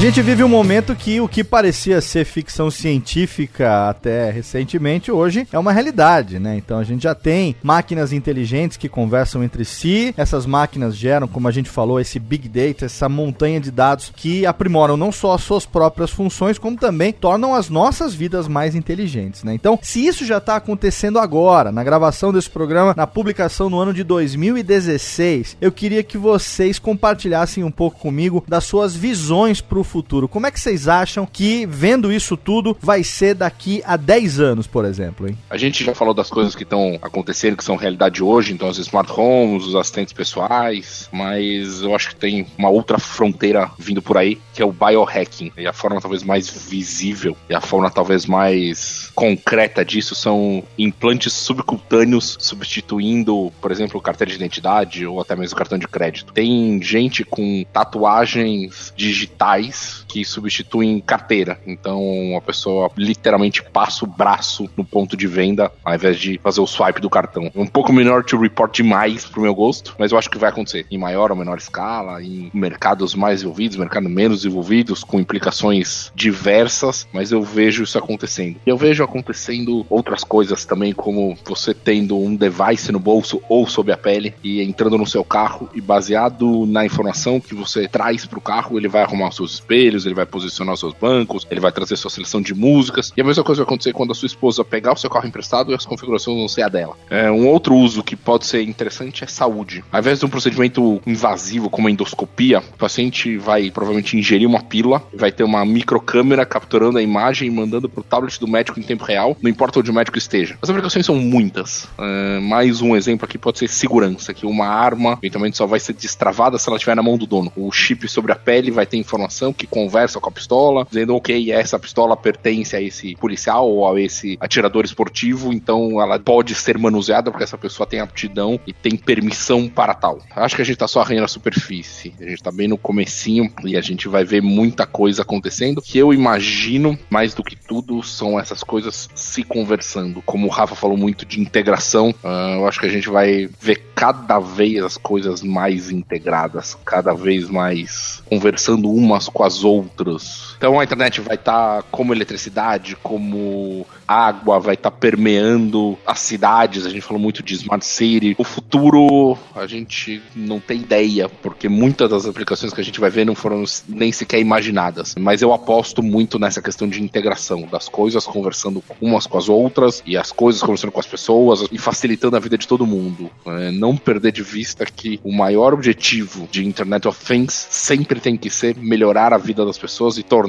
[0.07, 5.59] Gente vive um momento que o que parecia ser ficção científica até recentemente, hoje é
[5.59, 6.57] uma realidade, né?
[6.57, 11.49] Então a gente já tem máquinas inteligentes que conversam entre si, essas máquinas geram, como
[11.49, 15.43] a gente falou, esse big data, essa montanha de dados que aprimoram não só as
[15.43, 19.55] suas próprias funções, como também tornam as nossas vidas mais inteligentes, né?
[19.55, 23.93] Então, se isso já está acontecendo agora, na gravação desse programa, na publicação no ano
[23.93, 29.83] de 2016, eu queria que vocês compartilhassem um pouco comigo das suas visões para o
[29.83, 29.96] futuro.
[30.29, 34.67] Como é que vocês acham que, vendo isso tudo, vai ser daqui a 10 anos,
[34.67, 35.37] por exemplo, hein?
[35.49, 38.79] A gente já falou das coisas que estão acontecendo, que são realidade hoje, então as
[38.79, 44.17] smart homes, os assistentes pessoais, mas eu acho que tem uma outra fronteira vindo por
[44.17, 45.53] aí, que é o biohacking.
[45.57, 51.33] E a forma talvez mais visível e a forma talvez mais concreta disso são implantes
[51.33, 56.33] subcutâneos substituindo, por exemplo, carteira de identidade ou até mesmo cartão de crédito.
[56.33, 61.61] Tem gente com tatuagens digitais que substituem carteira.
[61.67, 66.61] Então a pessoa literalmente passa o braço no ponto de venda ao invés de fazer
[66.61, 67.51] o swipe do cartão.
[67.55, 70.87] Um pouco menor to report demais pro meu gosto, mas eu acho que vai acontecer
[70.91, 77.07] em maior ou menor escala, em mercados mais envolvidos, mercados menos envolvidos, com implicações diversas,
[77.13, 78.57] mas eu vejo isso acontecendo.
[78.67, 83.93] Eu vejo acontecendo outras coisas também, como você tendo um device no bolso ou sob
[83.93, 88.39] a pele e entrando no seu carro e baseado na informação que você traz para
[88.39, 91.61] o carro, ele vai arrumar os seus espelhos, ele vai posicionar os seus bancos, ele
[91.61, 93.13] vai trazer sua seleção de músicas.
[93.17, 95.73] E a mesma coisa vai acontecer quando a sua esposa pegar o seu carro emprestado
[95.73, 96.97] e as configurações vão ser a dela.
[97.11, 99.85] É, um outro uso que pode ser interessante é saúde.
[99.91, 104.63] Ao invés de um procedimento invasivo como a endoscopia, o paciente vai provavelmente ingerir uma
[104.63, 108.79] pílula, vai ter uma microcâmera capturando a imagem e mandando para o tablet do médico
[108.79, 110.57] em tempo real, não importa onde o médico esteja.
[110.63, 111.89] As aplicações são muitas.
[111.99, 115.93] É, mais um exemplo aqui pode ser segurança, que uma arma eventualmente só vai ser
[115.93, 117.53] destravada se ela estiver na mão do dono.
[117.57, 121.51] O chip sobre a pele vai ter informação que conversa com a pistola, dizendo, ok,
[121.53, 126.79] essa pistola pertence a esse policial ou a esse atirador esportivo, então ela pode ser
[126.79, 130.19] manuseada porque essa pessoa tem aptidão e tem permissão para tal.
[130.35, 132.15] Acho que a gente tá só arranhando a superfície.
[132.21, 135.99] A gente tá bem no comecinho e a gente vai ver muita coisa acontecendo que
[135.99, 140.23] eu imagino, mais do que tudo, são essas coisas se conversando.
[140.23, 143.77] Como o Rafa falou muito de integração, uh, eu acho que a gente vai ver
[143.95, 150.56] cada vez as coisas mais integradas, cada vez mais conversando umas com as outras.
[150.57, 156.21] Então a internet vai estar tá como eletricidade, como água, vai estar tá permeando as
[156.21, 156.87] cidades.
[156.87, 158.35] A gente falou muito de Smart City.
[158.39, 163.11] O futuro a gente não tem ideia, porque muitas das aplicações que a gente vai
[163.11, 165.15] ver não foram nem sequer imaginadas.
[165.19, 170.03] Mas eu aposto muito nessa questão de integração das coisas conversando umas com as outras
[170.07, 173.31] e as coisas conversando com as pessoas e facilitando a vida de todo mundo.
[173.47, 178.37] É, não perder de vista que o maior objetivo de Internet of Things sempre tem
[178.37, 180.46] que ser melhorar a vida das pessoas e tornar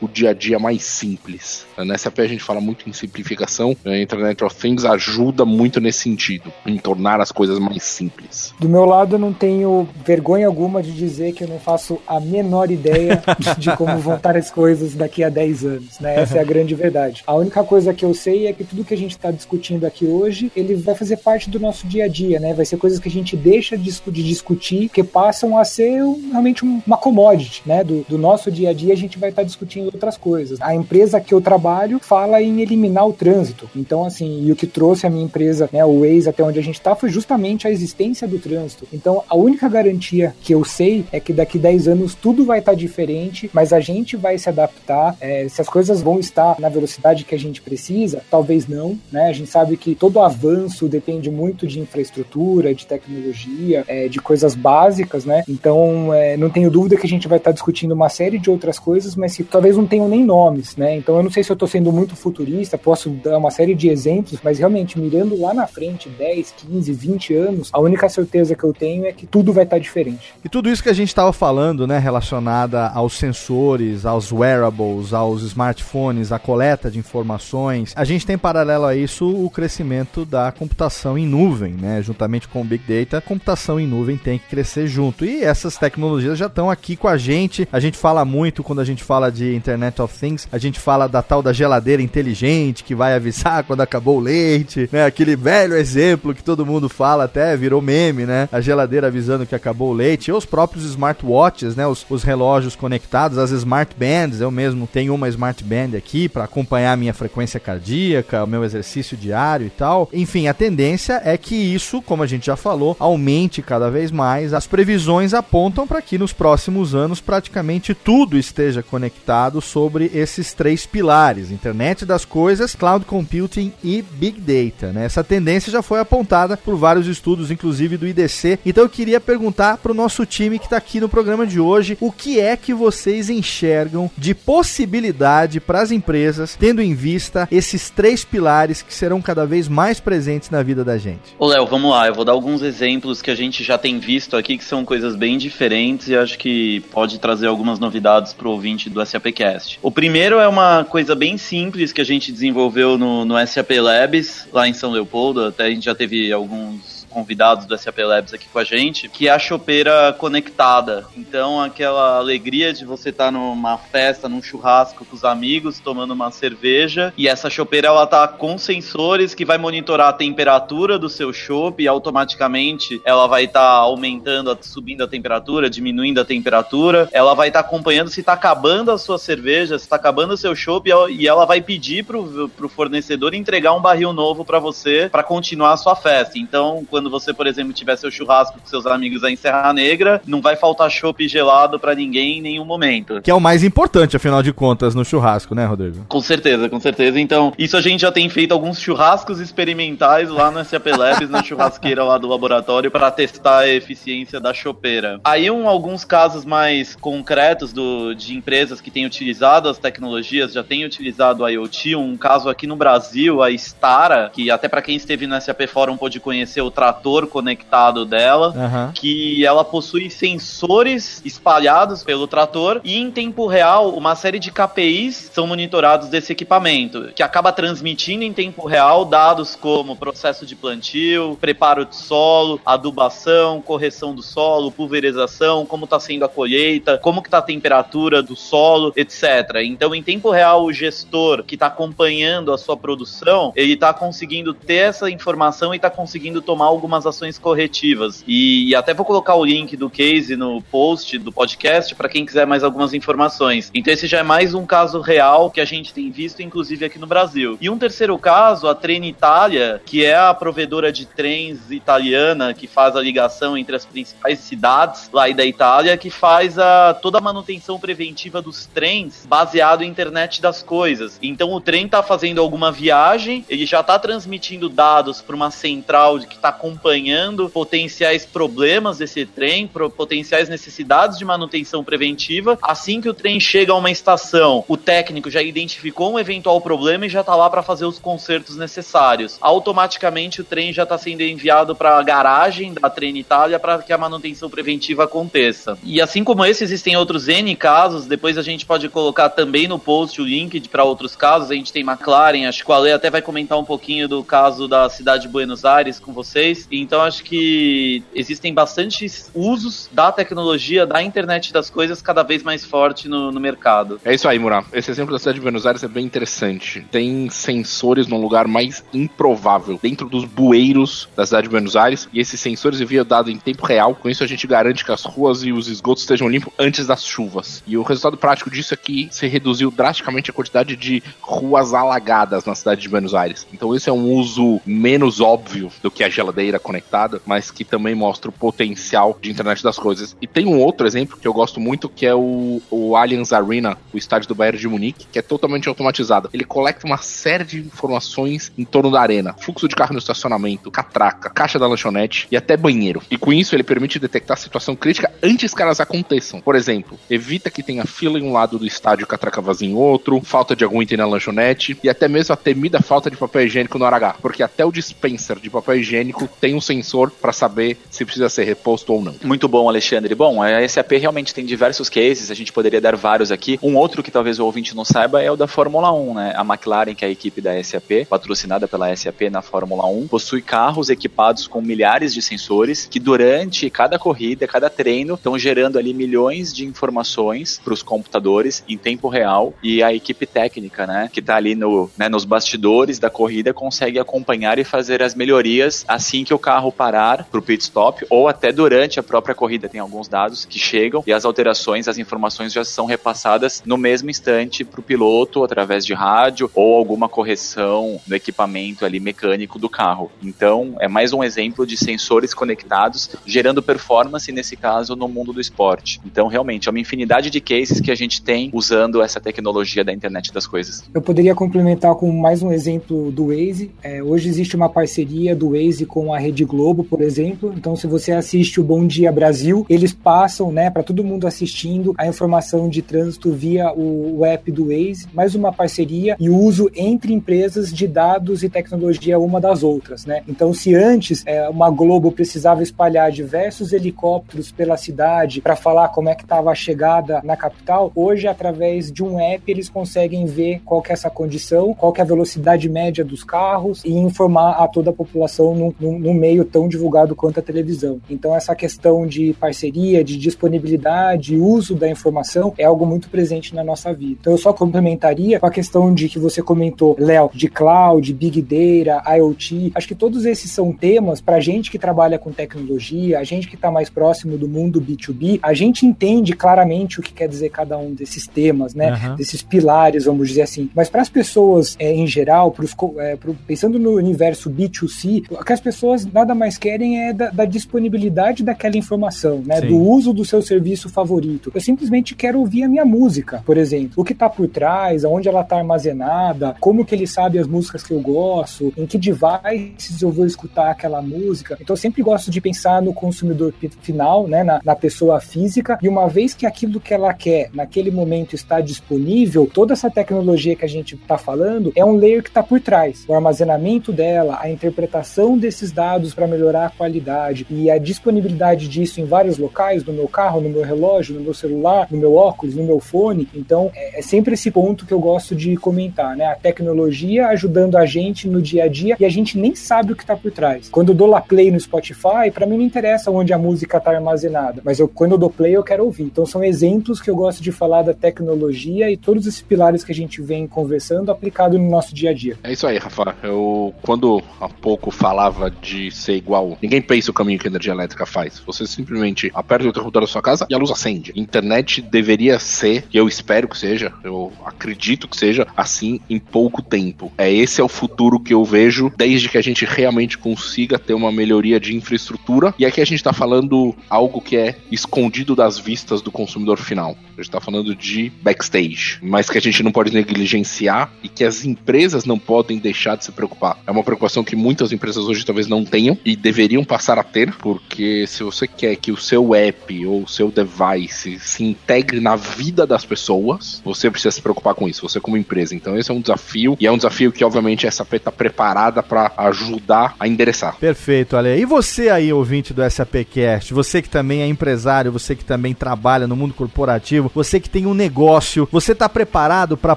[0.00, 1.67] o dia a dia mais simples.
[1.84, 6.00] Na SAP a gente fala muito em simplificação, a Internet of Things ajuda muito nesse
[6.00, 8.52] sentido, em tornar as coisas mais simples.
[8.58, 12.18] Do meu lado, eu não tenho vergonha alguma de dizer que eu não faço a
[12.18, 13.22] menor ideia
[13.56, 16.20] de como vão estar as coisas daqui a 10 anos, né?
[16.20, 17.22] Essa é a grande verdade.
[17.26, 20.04] A única coisa que eu sei é que tudo que a gente está discutindo aqui
[20.04, 22.54] hoje, ele vai fazer parte do nosso dia a dia, né?
[22.54, 26.96] Vai ser coisas que a gente deixa de, discutir, que passam a ser realmente uma
[26.96, 27.84] commodity, né?
[27.84, 30.60] Do, do nosso dia a dia, a gente vai estar tá discutindo outras coisas.
[30.60, 31.67] A empresa que eu trabalho
[32.00, 33.68] fala em eliminar o trânsito.
[33.74, 36.62] Então, assim, e o que trouxe a minha empresa, né, o Waze até onde a
[36.62, 38.86] gente está, foi justamente a existência do trânsito.
[38.92, 42.72] Então, a única garantia que eu sei é que daqui 10 anos tudo vai estar
[42.72, 45.16] tá diferente, mas a gente vai se adaptar.
[45.20, 49.28] É, se as coisas vão estar na velocidade que a gente precisa, talvez não, né?
[49.28, 54.54] A gente sabe que todo avanço depende muito de infraestrutura, de tecnologia, é, de coisas
[54.54, 55.44] básicas, né?
[55.48, 58.50] Então, é, não tenho dúvida que a gente vai estar tá discutindo uma série de
[58.50, 60.96] outras coisas, mas que talvez não tenham nem nomes, né?
[60.96, 63.88] Então, eu não sei se eu estou sendo muito futurista, posso dar uma série de
[63.88, 68.64] exemplos, mas realmente mirando lá na frente, 10, 15, 20 anos, a única certeza que
[68.64, 70.34] eu tenho é que tudo vai estar diferente.
[70.44, 75.42] E tudo isso que a gente estava falando, né, relacionada aos sensores, aos wearables, aos
[75.42, 81.18] smartphones, a coleta de informações, a gente tem paralelo a isso o crescimento da computação
[81.18, 82.02] em nuvem, né?
[82.02, 85.24] Juntamente com o Big Data, a computação em nuvem tem que crescer junto.
[85.24, 87.68] E essas tecnologias já estão aqui com a gente.
[87.72, 91.08] A gente fala muito quando a gente fala de Internet of Things, a gente fala
[91.08, 95.06] da tal da geladeira inteligente que vai avisar quando acabou o leite, né?
[95.06, 98.48] Aquele velho exemplo que todo mundo fala até virou meme, né?
[98.52, 101.86] A geladeira avisando que acabou o leite, e os próprios smartwatches, né?
[101.86, 106.44] Os, os relógios conectados, as smart bands, eu mesmo tenho uma smart band aqui para
[106.44, 110.08] acompanhar a minha frequência cardíaca, o meu exercício diário e tal.
[110.12, 114.52] Enfim, a tendência é que isso, como a gente já falou, aumente cada vez mais.
[114.52, 120.84] As previsões apontam para que nos próximos anos praticamente tudo esteja conectado sobre esses três
[120.84, 124.92] pilares: internet das coisas, cloud computing e big data.
[124.92, 125.04] Né?
[125.04, 128.58] Essa tendência já foi apontada por vários estudos, inclusive do IDC.
[128.64, 131.96] Então eu queria perguntar para o nosso time que está aqui no programa de hoje
[132.00, 137.90] o que é que vocês enxergam de possibilidade para as empresas, tendo em vista esses
[137.90, 141.36] três pilares que serão cada vez mais presentes na vida da gente.
[141.38, 144.36] Ô Léo, vamos lá, eu vou dar alguns exemplos que a gente já tem visto
[144.36, 148.52] aqui, que são coisas bem diferentes e acho que pode trazer algumas novidades para o
[148.52, 149.78] ouvinte do SAPcast.
[149.82, 154.46] O primeiro é uma coisa bem simples que a gente desenvolveu no, no SAP Labs,
[154.52, 158.46] lá em São Leopoldo, até a gente já teve alguns convidados do SAP Labs aqui
[158.48, 161.04] com a gente, que é a chopeira conectada.
[161.16, 166.12] Então, aquela alegria de você estar tá numa festa, num churrasco com os amigos, tomando
[166.12, 171.08] uma cerveja, e essa chopeira ela tá com sensores que vai monitorar a temperatura do
[171.08, 177.08] seu chopp e automaticamente ela vai estar tá aumentando, subindo a temperatura, diminuindo a temperatura.
[177.12, 180.36] Ela vai estar tá acompanhando se está acabando a sua cerveja, se está acabando o
[180.36, 185.08] seu chopp e ela vai pedir pro, pro fornecedor entregar um barril novo para você
[185.10, 186.38] para continuar a sua festa.
[186.38, 190.20] Então, quando você, por exemplo, tiver seu churrasco com seus amigos aí em Serra Negra,
[190.26, 193.20] não vai faltar chopp gelado para ninguém em nenhum momento.
[193.22, 196.04] Que é o mais importante, afinal de contas, no churrasco, né, Rodrigo?
[196.08, 197.20] Com certeza, com certeza.
[197.20, 201.42] Então, isso a gente já tem feito alguns churrascos experimentais lá no SAP Labs, na
[201.42, 205.20] churrasqueira lá do laboratório, para testar a eficiência da chopeira.
[205.24, 210.62] Aí, um, alguns casos mais concretos do, de empresas que têm utilizado as tecnologias, já
[210.62, 211.96] têm utilizado o IoT.
[211.96, 215.96] Um caso aqui no Brasil, a Stara, que até para quem esteve no SAP Forum
[215.96, 218.92] pode conhecer o trator conectado dela, uhum.
[218.92, 225.30] que ela possui sensores espalhados pelo trator e em tempo real uma série de KPIs
[225.32, 231.36] são monitorados desse equipamento, que acaba transmitindo em tempo real dados como processo de plantio,
[231.40, 237.28] preparo de solo, adubação, correção do solo, pulverização, como está sendo a colheita, como que
[237.28, 239.56] está a temperatura do solo, etc.
[239.64, 244.54] Então, em tempo real, o gestor que está acompanhando a sua produção, ele está conseguindo
[244.54, 248.24] ter essa informação e está conseguindo tomar algumas ações corretivas.
[248.26, 252.24] E, e, até vou colocar o link do case no post do podcast para quem
[252.24, 253.70] quiser mais algumas informações.
[253.74, 256.98] Então esse já é mais um caso real que a gente tem visto, inclusive aqui
[256.98, 257.58] no Brasil.
[257.60, 262.94] E um terceiro caso, a Trenitalia, que é a provedora de trens italiana que faz
[262.96, 267.78] a ligação entre as principais cidades lá da Itália, que faz a, toda a manutenção
[267.78, 271.18] preventiva dos trens baseado em internet das coisas.
[271.20, 276.18] Então o trem está fazendo alguma viagem, ele já está transmitindo dados para uma central
[276.20, 282.58] que está acompanhando potenciais problemas desse trem, potenciais necessidades de manutenção preventiva.
[282.60, 287.06] Assim que o trem chega a uma estação, o técnico já identificou um eventual problema
[287.06, 289.38] e já está lá para fazer os consertos necessários.
[289.40, 293.98] Automaticamente o trem já está sendo enviado para a garagem da Trenitalia para que a
[293.98, 295.78] manutenção preventiva aconteça.
[295.82, 299.78] E assim como esse, existem outros N casos, depois a gente pode colocar também no
[299.78, 301.50] post o link para outros casos.
[301.50, 304.68] A gente tem McLaren, acho que o Ale até vai comentar um pouquinho do caso
[304.68, 306.57] da cidade de Buenos Aires com vocês.
[306.70, 312.64] Então acho que existem bastantes usos da tecnologia, da internet das coisas cada vez mais
[312.64, 314.00] forte no, no mercado.
[314.04, 314.64] É isso aí, Murá.
[314.72, 316.86] Esse exemplo da cidade de Buenos Aires é bem interessante.
[316.90, 322.20] Tem sensores num lugar mais improvável, dentro dos bueiros da cidade de Buenos Aires, e
[322.20, 323.94] esses sensores enviam dado em tempo real.
[323.94, 327.04] Com isso a gente garante que as ruas e os esgotos estejam limpos antes das
[327.04, 327.62] chuvas.
[327.66, 332.44] E o resultado prático disso é que se reduziu drasticamente a quantidade de ruas alagadas
[332.44, 333.46] na cidade de Buenos Aires.
[333.52, 337.96] Então esse é um uso menos óbvio do que a geladeira conectada, mas que também
[337.96, 340.16] mostra o potencial de internet das coisas.
[340.22, 343.76] E tem um outro exemplo que eu gosto muito, que é o, o Allianz Arena,
[343.92, 346.30] o estádio do Bayern de Munique, que é totalmente automatizado.
[346.32, 350.70] Ele coleta uma série de informações em torno da arena, fluxo de carro no estacionamento,
[350.70, 353.02] catraca, caixa da lanchonete e até banheiro.
[353.10, 356.40] E com isso ele permite detectar a situação crítica antes que elas aconteçam.
[356.40, 360.20] Por exemplo, evita que tenha fila em um lado do estádio catraca vazia em outro,
[360.20, 363.78] falta de algum item na lanchonete e até mesmo a temida falta de papel higiênico
[363.78, 368.04] no H, porque até o dispenser de papel higiênico tem um sensor para saber se
[368.04, 369.14] precisa ser reposto ou não.
[369.22, 370.14] Muito bom, Alexandre.
[370.14, 373.58] Bom, a SAP realmente tem diversos cases, a gente poderia dar vários aqui.
[373.62, 376.32] Um outro que talvez o ouvinte não saiba é o da Fórmula 1, né?
[376.36, 380.42] A McLaren, que é a equipe da SAP, patrocinada pela SAP na Fórmula 1, possui
[380.42, 385.92] carros equipados com milhares de sensores que durante cada corrida, cada treino, estão gerando ali
[385.92, 391.20] milhões de informações para os computadores em tempo real e a equipe técnica, né, que
[391.20, 396.24] está ali no, né, nos bastidores da corrida consegue acompanhar e fazer as melhorias assim
[396.28, 399.66] que o carro parar para o pit stop ou até durante a própria corrida.
[399.66, 404.10] Tem alguns dados que chegam e as alterações, as informações já são repassadas no mesmo
[404.10, 409.70] instante para o piloto através de rádio ou alguma correção no equipamento ali mecânico do
[409.70, 410.10] carro.
[410.22, 415.40] Então, é mais um exemplo de sensores conectados gerando performance, nesse caso, no mundo do
[415.40, 415.98] esporte.
[416.04, 419.94] Então, realmente, é uma infinidade de cases que a gente tem usando essa tecnologia da
[419.94, 420.84] internet das coisas.
[420.92, 423.70] Eu poderia complementar com mais um exemplo do Waze.
[423.82, 427.52] É, hoje existe uma parceria do Waze com a Rede Globo, por exemplo.
[427.56, 431.94] Então, se você assiste o Bom Dia Brasil, eles passam, né, para todo mundo assistindo
[431.96, 436.70] a informação de trânsito via o, o app do Waze, mais uma parceria e uso
[436.74, 440.22] entre empresas de dados e tecnologia uma das outras, né?
[440.28, 446.08] Então, se antes é, uma Globo precisava espalhar diversos helicópteros pela cidade para falar como
[446.08, 450.60] é que estava a chegada na capital, hoje através de um app eles conseguem ver
[450.64, 454.52] qual que é essa condição, qual que é a velocidade média dos carros e informar
[454.62, 458.00] a toda a população num, num, num meio tão divulgado quanto a televisão.
[458.08, 463.64] Então, essa questão de parceria, de disponibilidade, uso da informação é algo muito presente na
[463.64, 464.18] nossa vida.
[464.20, 468.42] Então, eu só complementaria com a questão de que você comentou, Léo, de cloud, big
[468.42, 469.72] data, IoT.
[469.74, 473.48] Acho que todos esses são temas para a gente que trabalha com tecnologia, a gente
[473.48, 477.50] que está mais próximo do mundo B2B, a gente entende claramente o que quer dizer
[477.50, 478.92] cada um desses temas, né?
[478.92, 479.16] Uhum.
[479.16, 480.70] Desses pilares, vamos dizer assim.
[480.74, 485.44] Mas para as pessoas é, em geral, pros, é, pro, pensando no universo B2C, o
[485.44, 489.60] que as pessoas nada mais querem é da, da disponibilidade daquela informação, né?
[489.60, 489.68] Sim.
[489.68, 491.50] Do uso do seu serviço favorito.
[491.54, 493.92] Eu simplesmente quero ouvir a minha música, por exemplo.
[493.96, 497.82] O que está por trás, aonde ela está armazenada, como que ele sabe as músicas
[497.82, 501.56] que eu gosto, em que devices eu vou escutar aquela música.
[501.60, 504.42] Então eu sempre gosto de pensar no consumidor final, né?
[504.42, 505.78] Na, na pessoa física.
[505.82, 510.56] E uma vez que aquilo que ela quer naquele momento está disponível, toda essa tecnologia
[510.56, 513.04] que a gente está falando é um layer que está por trás.
[513.08, 519.00] O armazenamento dela, a interpretação desses dados para melhorar a qualidade e a disponibilidade disso
[519.00, 522.56] em vários locais, no meu carro, no meu relógio, no meu celular, no meu óculos,
[522.56, 523.28] no meu fone.
[523.32, 526.24] Então, é, é sempre esse ponto que eu gosto de comentar, né?
[526.24, 529.96] A tecnologia ajudando a gente no dia a dia e a gente nem sabe o
[529.96, 530.68] que está por trás.
[530.68, 533.92] Quando eu dou lá play no Spotify, para mim não interessa onde a música está
[533.92, 536.02] armazenada, mas eu, quando eu dou play eu quero ouvir.
[536.02, 539.92] Então, são exemplos que eu gosto de falar da tecnologia e todos esses pilares que
[539.92, 542.36] a gente vem conversando aplicado no nosso dia a dia.
[542.42, 543.14] É isso aí, Rafa.
[543.22, 547.72] Eu, quando há pouco falava de ser igual, ninguém pensa o caminho que a energia
[547.72, 548.42] elétrica faz.
[548.46, 551.12] Você simplesmente aperta o interruptor da sua casa e a luz acende.
[551.14, 556.62] Internet deveria ser, e eu espero que seja, eu acredito que seja assim em pouco
[556.62, 557.12] tempo.
[557.18, 560.94] É esse é o futuro que eu vejo, desde que a gente realmente consiga ter
[560.94, 562.54] uma melhoria de infraestrutura.
[562.58, 566.96] E aqui a gente está falando algo que é escondido das vistas do consumidor final.
[567.06, 571.24] A gente está falando de backstage, mas que a gente não pode negligenciar e que
[571.24, 573.58] as empresas não podem deixar de se preocupar.
[573.66, 577.34] É uma preocupação que muitas empresas hoje talvez não tenham e deveriam passar a ter,
[577.36, 582.16] porque se você quer que o seu app ou o seu device se integre na
[582.16, 585.54] vida das pessoas, você precisa se preocupar com isso, você como empresa.
[585.54, 588.82] Então esse é um desafio e é um desafio que obviamente a SAP está preparada
[588.82, 590.56] para ajudar a endereçar.
[590.56, 591.38] Perfeito, Ale.
[591.38, 596.06] E você aí, ouvinte do SAPcast, você que também é empresário, você que também trabalha
[596.06, 599.76] no mundo corporativo, você que tem um negócio, você está preparado para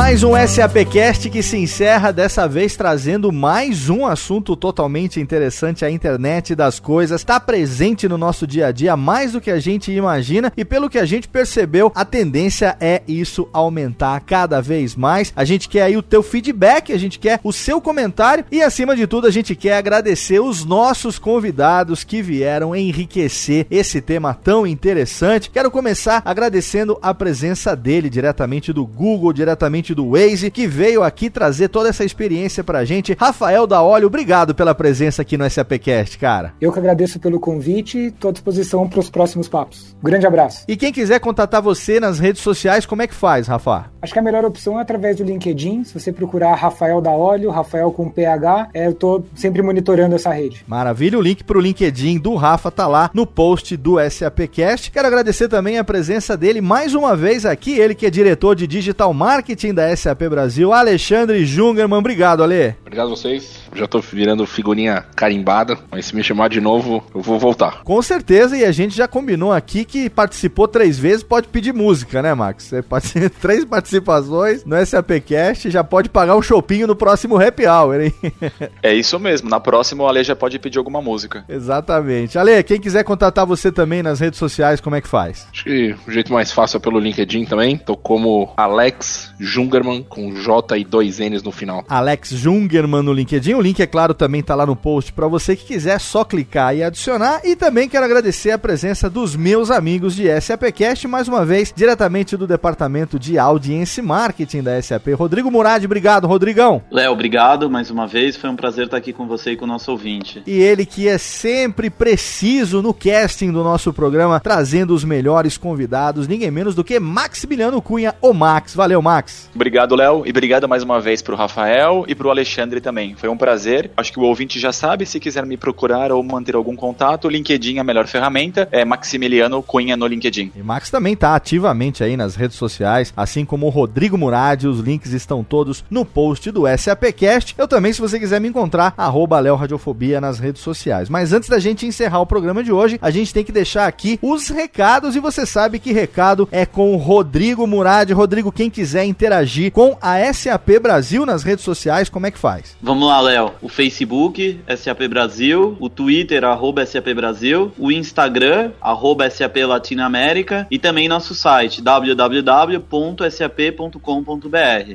[0.00, 5.90] Mais um SAPcast que se encerra dessa vez trazendo mais um assunto totalmente interessante, a
[5.90, 7.20] internet das coisas.
[7.20, 10.88] Está presente no nosso dia a dia mais do que a gente imagina e pelo
[10.88, 15.34] que a gente percebeu, a tendência é isso aumentar cada vez mais.
[15.36, 18.96] A gente quer aí o teu feedback, a gente quer o seu comentário e acima
[18.96, 24.66] de tudo a gente quer agradecer os nossos convidados que vieram enriquecer esse tema tão
[24.66, 25.50] interessante.
[25.50, 31.02] Quero começar agradecendo a presença dele diretamente do Google, diretamente do do Waze, que veio
[31.02, 33.14] aqui trazer toda essa experiência pra gente.
[33.18, 36.54] Rafael da Olho, obrigado pela presença aqui no SAPcast, cara.
[36.58, 39.94] Eu que agradeço pelo convite e estou à disposição para os próximos papos.
[40.02, 40.64] Um grande abraço.
[40.66, 43.90] E quem quiser contatar você nas redes sociais, como é que faz, Rafa?
[44.00, 45.84] Acho que a melhor opção é através do LinkedIn.
[45.84, 50.32] Se você procurar Rafael da Olho, Rafael com PH, é, eu tô sempre monitorando essa
[50.32, 50.64] rede.
[50.66, 54.90] Maravilha, o link pro LinkedIn do Rafa tá lá no post do SAPcast.
[54.90, 58.66] Quero agradecer também a presença dele mais uma vez aqui, ele que é diretor de
[58.66, 61.98] Digital Marketing da SAP Brasil, Alexandre Jungerman.
[61.98, 62.74] Obrigado, Ale.
[62.80, 63.60] Obrigado a vocês.
[63.74, 67.82] Já tô virando figurinha carimbada, mas se me chamar de novo, eu vou voltar.
[67.84, 72.20] Com certeza, e a gente já combinou aqui que participou três vezes, pode pedir música,
[72.20, 72.64] né, Max?
[72.64, 77.66] Você pode ser três participações no SAPcast, já pode pagar um chopinho no próximo Happy
[77.66, 78.14] Hour, hein?
[78.82, 79.48] É isso mesmo.
[79.48, 81.44] Na próxima o Ale já pode pedir alguma música.
[81.48, 82.38] Exatamente.
[82.38, 85.46] Ale, quem quiser contatar você também nas redes sociais, como é que faz?
[85.52, 87.76] Acho que o jeito mais fácil é pelo LinkedIn também.
[87.76, 89.59] Tô como Alex Jungerman,
[90.08, 91.84] com J e dois N's no final.
[91.88, 93.54] Alex Jungerman no LinkedIn.
[93.54, 96.74] O link, é claro, também tá lá no post para você que quiser só clicar
[96.74, 97.40] e adicionar.
[97.44, 102.36] E também quero agradecer a presença dos meus amigos de SAPcast, mais uma vez, diretamente
[102.36, 105.08] do Departamento de Audiência e Marketing da SAP.
[105.14, 106.82] Rodrigo Murad, obrigado, Rodrigão.
[106.90, 108.36] Léo, obrigado mais uma vez.
[108.36, 110.42] Foi um prazer estar aqui com você e com o nosso ouvinte.
[110.46, 116.28] E ele que é sempre preciso no casting do nosso programa, trazendo os melhores convidados,
[116.28, 118.74] ninguém menos do que Maximiliano Cunha, o Max.
[118.74, 119.49] Valeu, Max.
[119.54, 123.14] Obrigado, Léo, e obrigado mais uma vez pro Rafael e pro Alexandre também.
[123.16, 123.90] Foi um prazer.
[123.96, 127.30] Acho que o ouvinte já sabe, se quiser me procurar ou manter algum contato, o
[127.30, 130.52] LinkedIn é a melhor ferramenta, é Maximiliano Cunha no LinkedIn.
[130.54, 134.80] E Max também tá ativamente aí nas redes sociais, assim como o Rodrigo Murad, os
[134.80, 137.54] links estão todos no post do SAPcast.
[137.58, 141.08] Eu também, se você quiser me encontrar, arroba Léo Radiofobia nas redes sociais.
[141.08, 144.18] Mas antes da gente encerrar o programa de hoje, a gente tem que deixar aqui
[144.22, 148.10] os recados e você sabe que recado é com o Rodrigo Murad.
[148.12, 149.39] Rodrigo, quem quiser interagir
[149.70, 152.76] com a SAP Brasil nas redes sociais, como é que faz?
[152.82, 153.52] Vamos lá, Léo.
[153.62, 160.78] O Facebook, SAP Brasil, o Twitter, arroba SAP Brasil, o Instagram, arroba SAP Latinoamérica e
[160.78, 162.80] também nosso site, www.sap.com.br.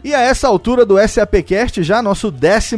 [0.04, 2.76] E a essa altura do SAPcast, já nosso 12